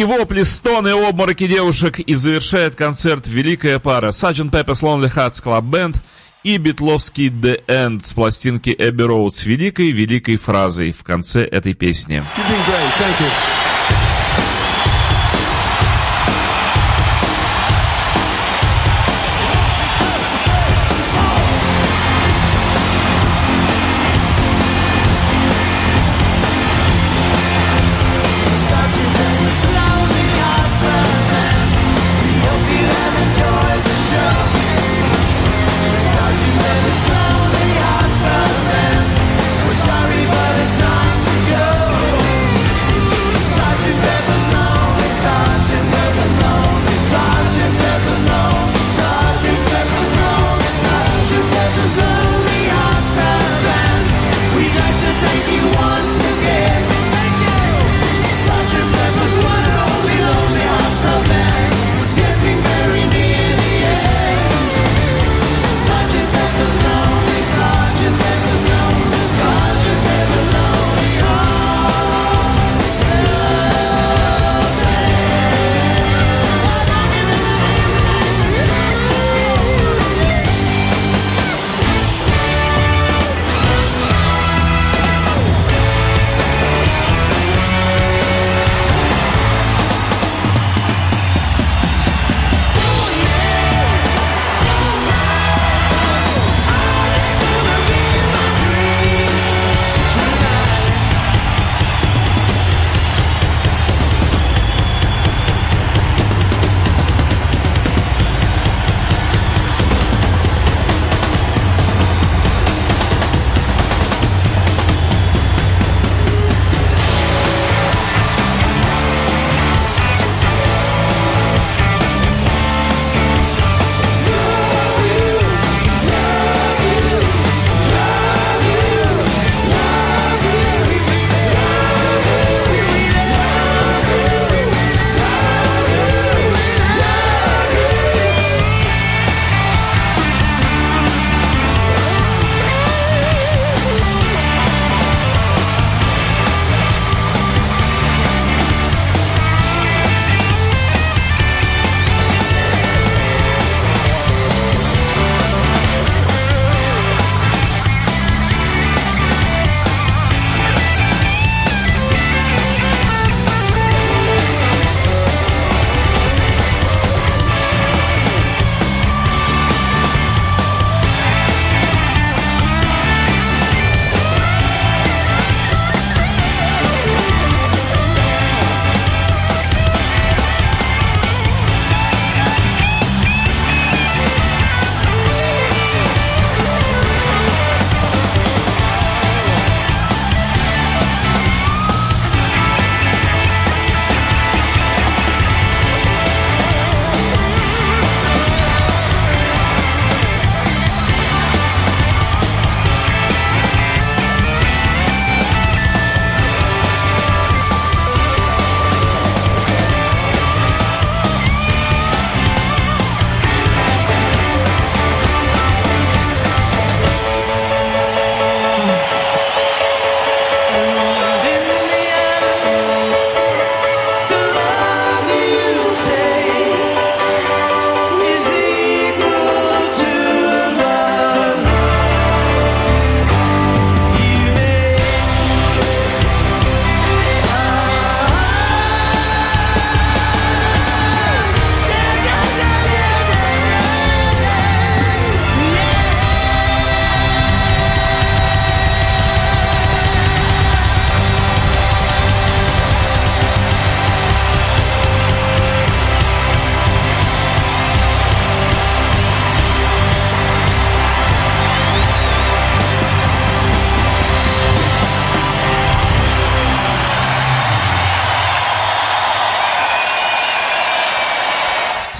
Вопли, 0.06 0.42
стоны, 0.44 0.90
обмороки 0.90 1.46
девушек 1.46 1.98
и 1.98 2.14
завершает 2.14 2.74
концерт 2.74 3.26
великая 3.26 3.78
пара 3.78 4.08
Sgt. 4.08 4.50
Pepper's 4.50 4.82
Lonely 4.82 5.12
Hearts 5.12 5.42
Club 5.42 5.68
Band 5.70 5.96
и 6.44 6.58
битловский 6.58 7.28
The 7.28 7.64
End 7.66 8.06
с 8.06 8.12
пластинки 8.12 8.74
Эбби 8.78 9.02
Роуд 9.02 9.34
с 9.34 9.44
великой-великой 9.44 10.36
фразой 10.36 10.92
в 10.92 11.02
конце 11.02 11.44
этой 11.44 11.74
песни. 11.74 12.16
You've 12.16 12.48
been 12.48 12.64
great. 12.66 12.92
Thank 12.98 13.20
you. 13.20 13.65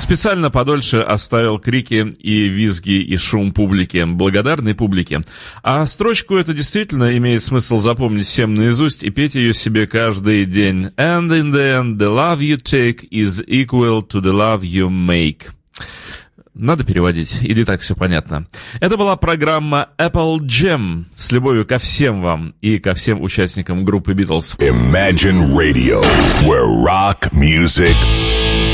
Специально 0.07 0.53
подольше 0.53 0.99
оставил 0.99 1.59
крики 1.59 2.12
и 2.20 2.47
визги 2.47 3.03
и 3.03 3.16
шум 3.16 3.51
публики, 3.51 4.05
благодарной 4.07 4.73
публике. 4.73 5.20
А 5.65 5.85
строчку 5.85 6.37
эту 6.37 6.55
действительно 6.55 7.16
имеет 7.16 7.43
смысл 7.43 7.78
запомнить 7.81 8.27
всем 8.27 8.55
наизусть 8.55 9.03
и 9.03 9.11
петь 9.11 9.35
ее 9.35 9.53
себе 9.53 9.89
каждый 9.89 10.45
день. 10.45 10.93
And 10.97 11.28
in 11.31 11.53
the 11.53 11.81
end, 11.81 11.99
the 11.99 12.09
love 12.09 12.39
you 12.39 12.57
take 12.57 13.09
is 13.11 13.45
equal 13.49 14.01
to 14.07 14.20
the 14.20 14.33
love 14.33 14.61
you 14.61 14.89
make. 14.89 15.51
Надо 16.55 16.85
переводить, 16.85 17.43
или 17.43 17.65
так 17.65 17.81
все 17.81 17.97
понятно. 17.97 18.47
Это 18.78 18.97
была 18.97 19.16
программа 19.16 19.89
Apple 19.99 20.39
Jam 20.43 21.07
с 21.16 21.33
любовью 21.33 21.66
ко 21.66 21.78
всем 21.78 22.23
вам 22.23 22.55
и 22.61 22.78
ко 22.78 22.95
всем 22.95 23.20
участникам 23.20 23.85
группы 23.85 24.12
Beatles. 24.12 24.57
Imagine 24.61 25.53
Radio, 25.53 26.01
where 26.47 26.65
rock 26.65 27.33
music 27.33 27.97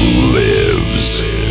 lives. 0.03 1.42